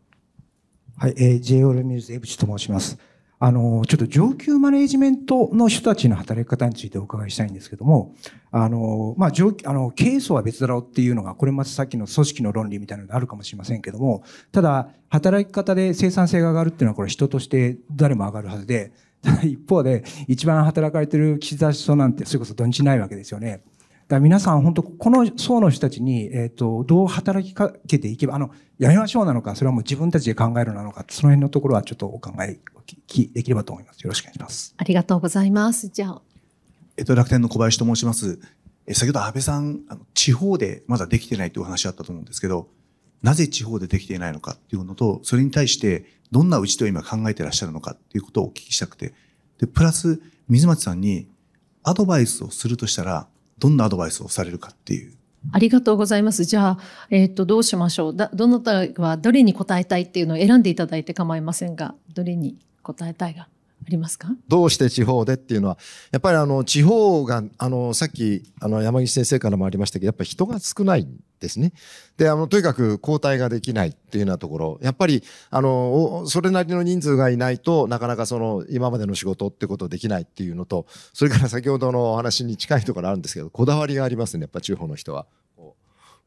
[0.96, 2.98] はい、えー、j o ルミューズ江口と申します。
[3.40, 8.14] あの、ちょっと上級マネジメントの人たちの働き方についてお伺いしたいんですけども、
[8.50, 18.92] あの、まあ、上、あの、経営層は別だろうっていうのが、これまたさっきの組織の論理みたいなのがあるかもしれませんけども、ただ、働き方で生産性が上がるっていうのは、これ人として誰も上がるはずで、
[19.44, 23.62] 一方で、一番働かれてる岸田首相なんて、それこそ土日ないわけですよね。
[24.08, 34.00] だから皆さん、本当この層の人たちに、えっ、と、どう働きかけていけば、あの、やめましょうなのか、それはもう自分たちで考えるなのか、その辺のところはちょっとお考え、お聞きできればと思います。
[34.00, 34.74] よろしくお願いします。
[34.78, 35.88] ありがとうございます。
[35.88, 36.22] じゃあ、
[36.96, 38.38] えっと、楽天の小林と申します。
[38.86, 42.68] え先ほど安倍さん、あの地方でまだできてないというお話あったと思うんですけど、
[43.22, 49.14] なぜ地方でできていないのかっていうのと、それに対してどんな打ち手を今考えていらっしゃるのかっていうことをお聞きしたくて、
[49.58, 51.28] で、プラス、水町さんに
[51.82, 53.26] アドバイスをするとしたら、
[53.58, 55.14] どんなアドバイスをされるかっていう。
[55.52, 56.44] ありがとうございます。
[56.44, 56.78] じゃあ、
[57.10, 58.16] えっ、と、どうしましょう。
[58.16, 64.28] だ、どなたはどれに答えたいっていうのを選んでいただいて構いませんが、どれに答えたいがありますか？
[64.48, 65.78] どうして地方でっていうのは
[66.10, 71.72] やっぱりあの地方があのさっきあの山岸先生からもありましたけどやっぱり人が少ないんですね。
[72.16, 85.26] であのとにかく交代ができないっていうようなところやっぱりあのそれなりの人数がいないとなかなかその今までの仕事ってことできないっていうのとそれから先ほどのお話に近いところあるんですけどこだわりがありますねやっぱ地方の人は。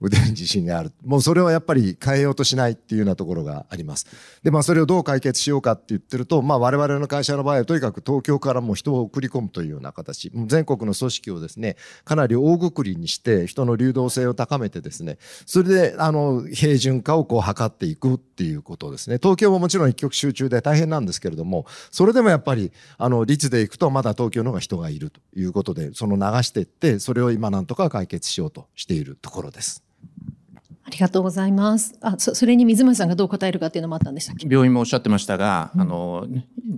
[0.02, 0.92] 腕に自信がある。
[1.06, 4.08] もうそれはやっぱり変えようとしないっていうようなところがあります。
[4.44, 19.20] で、まあそれをどう解決しようかって言ってると、まあ我々の会社の場合はとにかく東京からも人を送り込むというような形、全国の組織をですね、かなり大括りにして人の流動性を高めてですね、それであの平準化をこう図っていくっていうことですね。
[19.22, 29.84] 東京ももちろん一極集中で大変なんですけれども、それでもやっぱりあの率でいくとまだ東京の方が人がいるということで、その流していって、それを今なんとか解決しようとしているところです。
[30.92, 31.96] ありがとうございます。
[32.02, 34.46] あ、そそれに水町さんがどう答えるかっていうのもあったんでしたっけ？
[34.50, 36.28] 病院もおっしゃってましたが、あの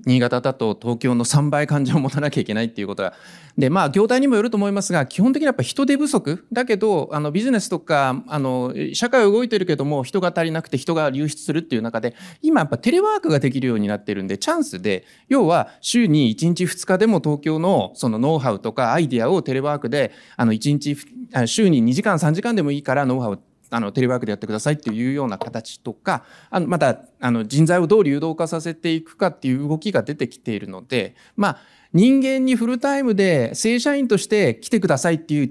[0.06, 3.14] 新潟だと東京の3倍患者を持たなきゃいけないっていうことが
[3.58, 20.98] でまあ業態にもよると思いますが基本的にやっぱ人手不足だけどあのビジネスとかあの社会は動いてるけども人が足りなくて人が流出するっていう中で今やっぱテレワークができるようになってるんでチャンスで要は週に1日2日でも東京のそのノウハウとかアイディアをテレワークであの1日
[21.34, 23.40] あ週に2時間3時間でもいいからノウハウ
[23.76, 31.58] あのテレワークでやってくださいっていうような形とかあのまたあの人材をどう流動化させていくかっていう動きが出てきているのでまあ
[31.92, 35.50] 人間にフルタイムで正社員として来てくださいっていう違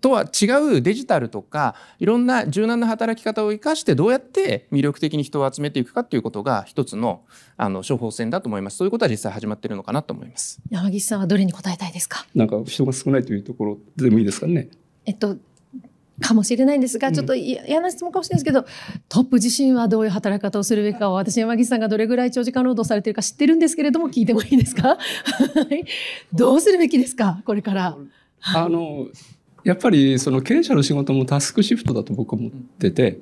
[0.00, 0.46] とは違
[0.76, 7.24] うデジタルとかいろんな柔軟な働き方を生かしてどうやって魅力的に人を集めていくかっていうことが一つの
[7.56, 10.60] あの処方箋だと思いますそういうことは実際始まってるのかなと思います。
[10.70, 12.24] 山岸さんはどれに答えたいですか？
[12.34, 14.68] なんか人が少ないというところでもいいですかね？
[15.06, 15.36] えっと、
[16.20, 18.64] かもしれないんですが、ちょっと嫌嫌な質問かもしれないですけど、
[19.08, 24.96] トップ自身はどういう働き方をするべきかを、私、山岸さんがどれぐらい長時間労働されているか知ってるんですけれども、聞いてもいいですか？
[24.96, 24.96] は
[25.74, 25.84] い。
[26.32, 27.42] どうするべきですか？
[27.44, 27.96] これから。
[28.54, 29.08] あの
[29.64, 33.18] やっぱりその経営者の仕事もタスクシフトだと僕は思ってて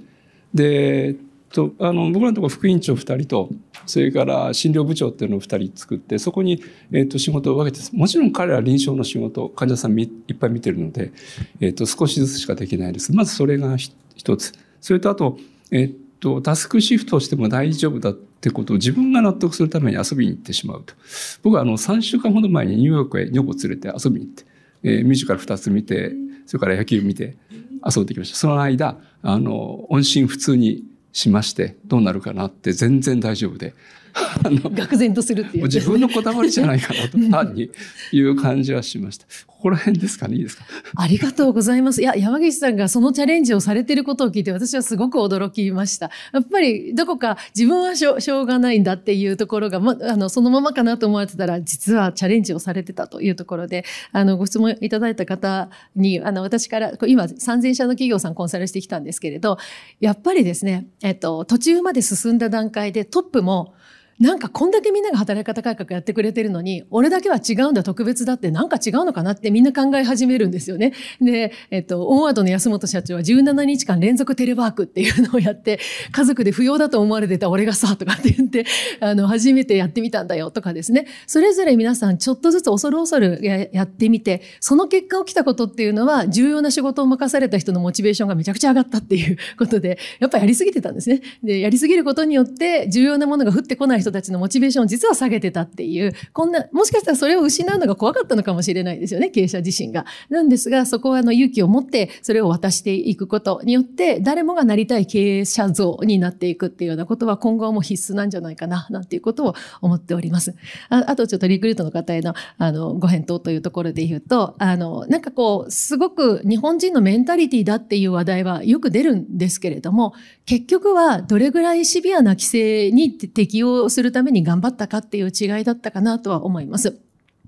[0.53, 1.15] で
[1.53, 3.49] とあの僕らのところ副委員長2人と
[3.87, 6.63] それから診療部長っていうのを2人作ってそこに、
[6.93, 11.13] えー、と仕事を分けてもちろん彼らは臨床の仕事患者さんみいっぱい見てるので、
[11.61, 13.15] えー、と少しずつしかできないです。
[13.15, 14.53] まずそれがひ一つ。
[14.81, 15.39] それとあと,、
[15.71, 20.95] えー、とタスクシフトしても大丈夫だってことを自分が納得するために遊びに行ってしまうと。
[21.43, 24.45] 僕はあの3週間ほど前にニューヨークへ女房連れて遊びに行って、
[24.85, 26.13] えーミュージカル2つ見て
[26.47, 27.37] それから野球見て
[27.85, 28.37] 遊んできました。
[28.37, 33.75] その間あの音信不通にしましてどうなるかなって全然大丈夫で。
[34.15, 35.63] 愕然とするっていう。
[35.63, 37.71] もう自分のこだわりじゃないかなと単に
[38.13, 39.27] いう感じはしました。
[39.47, 40.65] ここら辺ですかねいいですか？
[40.97, 42.03] ありがとうございます。
[42.03, 46.11] いや、山岸さんがそのチャレンジをされていることを聞いて、私はすごく驚きました。
[46.33, 59.59] やっぱり、どこか自分はしょしょうがないんだっていうところが、ま、あの、そのままかなと思われてたら、実はチャレンジをされてたというところで、あの、ご質問いただいた方に、あの、私から、今、3000社の企業さんコンサルしてきたんですけれど、
[60.01, 63.75] やっぱりですね、えっと、途中まで進んだ段階でトップも、
[64.19, 70.93] なんかこんだけみんなが働き方改革やってくれてるのに、俺だけは違うんだ、特別だって、なんか違うのかなってみんな考え始めるんですよね。
[71.21, 75.81] で、えっと、オンワードの安本社長は17日間連続テレワークっていうのをやって、
[76.13, 78.65] 家族で不要だと思われてた俺がさ、とかって言って、
[79.01, 81.07] あの、初めてやってみたんだよ、とかですね。
[81.27, 91.23] それぞれ皆さんちょっとずつ恐る恐るややってみて、その結果起きたことっていうのは、重要な仕事を任された人のモチベーションがめちゃくちゃ上がったっていうことで、やっぱやりすぎてたんですね。
[91.43, 100.05] で、やりすぎることによって、重要なものが降ってこない人たちのモチベーションを実は下げてたっていう、こんな、もしかしたらそれを失うのが怖かったのかもしれないですよね、経営者自身が。
[100.29, 110.55] なんですが、そこはあの勇気を持ってそれを渡していくことによって、誰もがなりたい経営者像になっていくっていうようなことは今後はもう必須なんじゃないかな、なんていうことを思っております。
[110.89, 120.15] ああとちょっとリクルートの方へのあのご返答というところで言うと、あの、なんかこう、すごく日本人のメンタリティだっていう話題はよく出るんですけれども、
[120.47, 126.99] 結局はどれぐらいシビアな規制に適用するために頑張ったかっていう違いだったかなとは思います。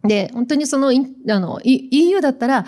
[0.05, 2.67] で、本当にその、あの、EU だったら、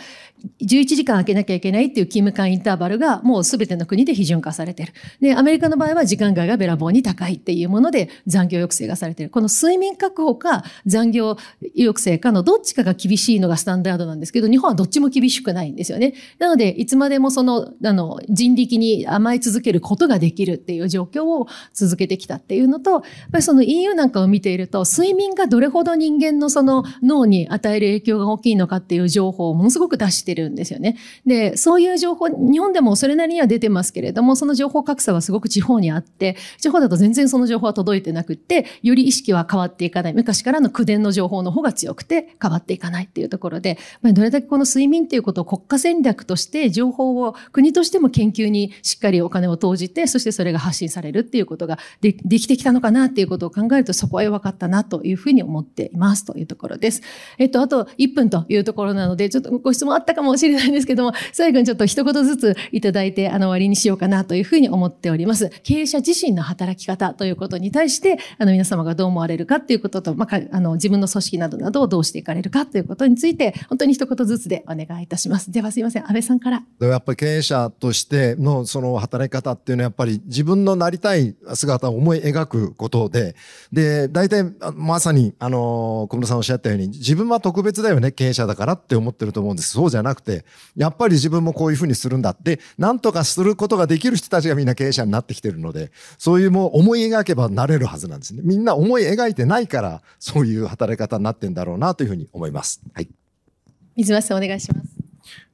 [0.60, 4.92] 11時間空けなきゃいけないっていう勤務間インターバルがもう全ての国で批准化されてる。
[5.20, 9.30] で、アメリカの場合は時間外がべらぼうに高いっていうもので残業抑制がされてる。
[9.30, 11.36] この睡眠確保か残業
[11.76, 16.14] 抑制かのどっちかが厳しいのがスタンダードなんですけど、日本はどっちも厳しくないんですよね。
[16.38, 30.98] なので、いつまでもその、あの、人力に甘え続けることができるっていう状況を続けてきたっていうのと、やっぱりその EU なんかを見ていると、睡眠がどれほど人間のその脳に与える影響が大きいのかっていう情報をものすごく出しててるんですよね。
[31.24, 40.14] で、そういう情報、日本でもそれなりには出てますけれども、その情報格差はすごく地方にあって、地方だと全然その情報は届いてなくって、より意識は変わっていかない。
[40.14, 57.02] 昔からの口伝の情報の方が強くて変わっていかないっていうところで、どれだけこの睡眠っていうことを国家戦略として情報を国としても研究にしっかりお金を投じて、そしてそれが発信されるっていうことがでできてきたのかなっていうことを考えると、そこは弱かったなというふうに思っていますというところです。
[57.38, 65.50] えっと、あと1分というところなので、ちょっとご質問あったかもしれないんですけども、最後にちょっと一言ずついただいて、あの、終わりにしようかなというふうに思っております。
[65.62, 75.52] 経営者自身の働き方ということに対して、あの、皆様がどう思われるかということと、まあ、あの、自分の組織などなどをどうしていかれるかということについて、本当に一言ずつでお願いいたします。
[75.52, 76.62] ではすいません、安倍さんから。
[76.80, 83.34] やっぱり経営者としてのその働き方っていうのはやっぱり自分のなりたい姿を思い描くことで、
[83.72, 84.44] で、大体
[84.74, 89.72] まさに、あの、小室さんおっしゃったように、自分は特別だよね、経営者だからって思ってると思うんです。
[89.72, 90.44] そうじゃなくて、
[90.76, 98.42] やっぱり自分もこういうふうにするんだって、なんとかすることができる人たちがみんな経営者になってきてるので、そういうもう思い描けばなれるはずなんですね。
[98.44, 102.80] みんな思い描いてないから、そういう働き方になってんだろうなというふうに思います。
[102.94, 103.08] はい。
[103.96, 104.88] 水増さんお願いします。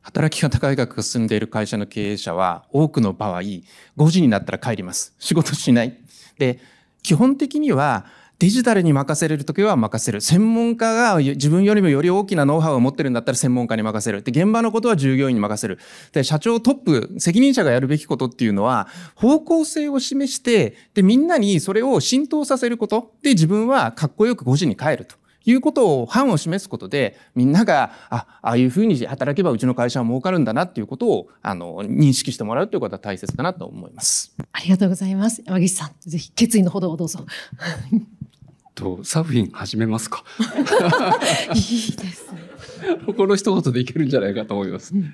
[0.03, 3.65] 働き方改革が進んでいる会社の経営者は、多くの場合、5
[4.11, 5.15] 時になったら帰ります。
[5.19, 5.97] 仕事しない。
[6.39, 6.59] で、
[7.03, 8.07] 基本的には、
[8.39, 10.21] デジタルに任せれるときは任せる。
[10.21, 14.23] 専門家が自分よりもより大きなノウハウを持ってるんだったら専門家に任せる。
[14.23, 15.79] で、現場のことは従業員に任せる。
[16.13, 23.13] で、社長トップ、責任者がやるべきことっていうのは、方向性を示して、で、みんなにそれを浸透させること。
[23.23, 25.23] で、自分はかっこよく5時に帰ると。
[25.45, 34.35] いうことを、範を示すことで、みんなが、あ、ああいうふうに働けばうちの会社は儲かるんだなっていうことを、あの、認識してもらうということは大切かなと思います。
[34.53, 35.43] ありがとうございます。
[35.45, 37.27] 山岸さん、ぜひ決意のほどをどうぞ。
[38.75, 40.25] とサーフィン始めますか
[41.55, 42.33] いいです
[43.17, 44.95] この一言でいけるんじゃないかと思います。
[44.95, 45.13] うん、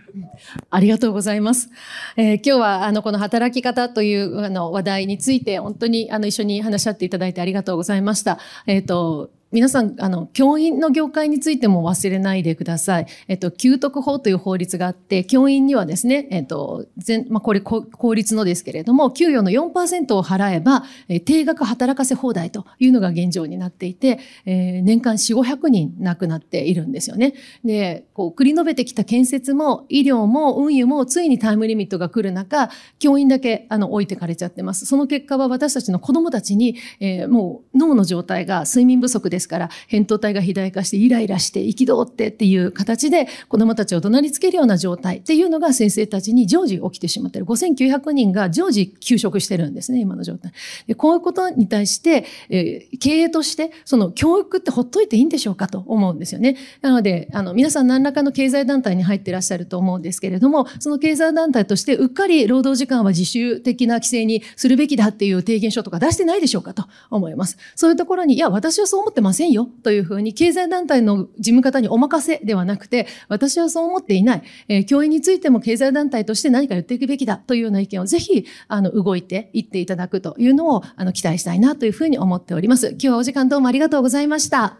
[0.71, 1.71] ありがとうございます。
[2.17, 8.39] えー、今日はあのこの働き方というあの話題について本当にあの一緒に話し合っていただいてありがとうございました。
[8.67, 13.07] えっ、ー、と皆さん、あの、教員の業界についても忘れないでください。
[13.29, 27.33] えっと、給特法という法律があって、教員にはですね、えっと、全、まあ、これ、公立のですけれども、給与の4%を払えば、え、定額働かせ放題というのが現状になっていて、えー、年間4、500人亡くなっているんですよね。
[27.65, 32.69] で、こう、繰り延べてきた建設も、医療も、運輸も、ついにタイムリミットが来る中、
[32.99, 34.85] 教員だけ、あの、置いてかれちゃってます。
[34.85, 47.45] その結果は私たちの子供たちに、えー、もう、脳の状態が睡眠不足でですから、扁桃体が肥大化してイライラして憤ってっていう形で子供たちを怒鳴りつけるような状態っていうのが先生たちに常時起きてしまってる。
[47.45, 50.53] 5900人が常時休職してるんですね、今の状態。
[50.87, 56.57] でこういうことに対して、えー、経営として、その教育ってほっといていいんでしょうかと思うんですよね。
[56.83, 67.57] なので、あの、皆さん何らかの経済団体に入ってらっしゃると思うんですけれども、その経済団体としてうっかり労働時間は自主的な規制にするべきだっていう提言書とか出してないでしょうかと思います。
[67.77, 74.43] そういうところに、いや、私はそう思ってませんよというふうに経済団体の事務方にお任せではなくて、私はそう思っていない。
[74.69, 82.91] えー、教員についても経済団体として何か言っていくべきだというような意見をぜひ、あの、動いていっていただくというのを、あの、期待したいなというふうに思っております。
[82.91, 84.79] 今日はお時間どうもありがとうございました。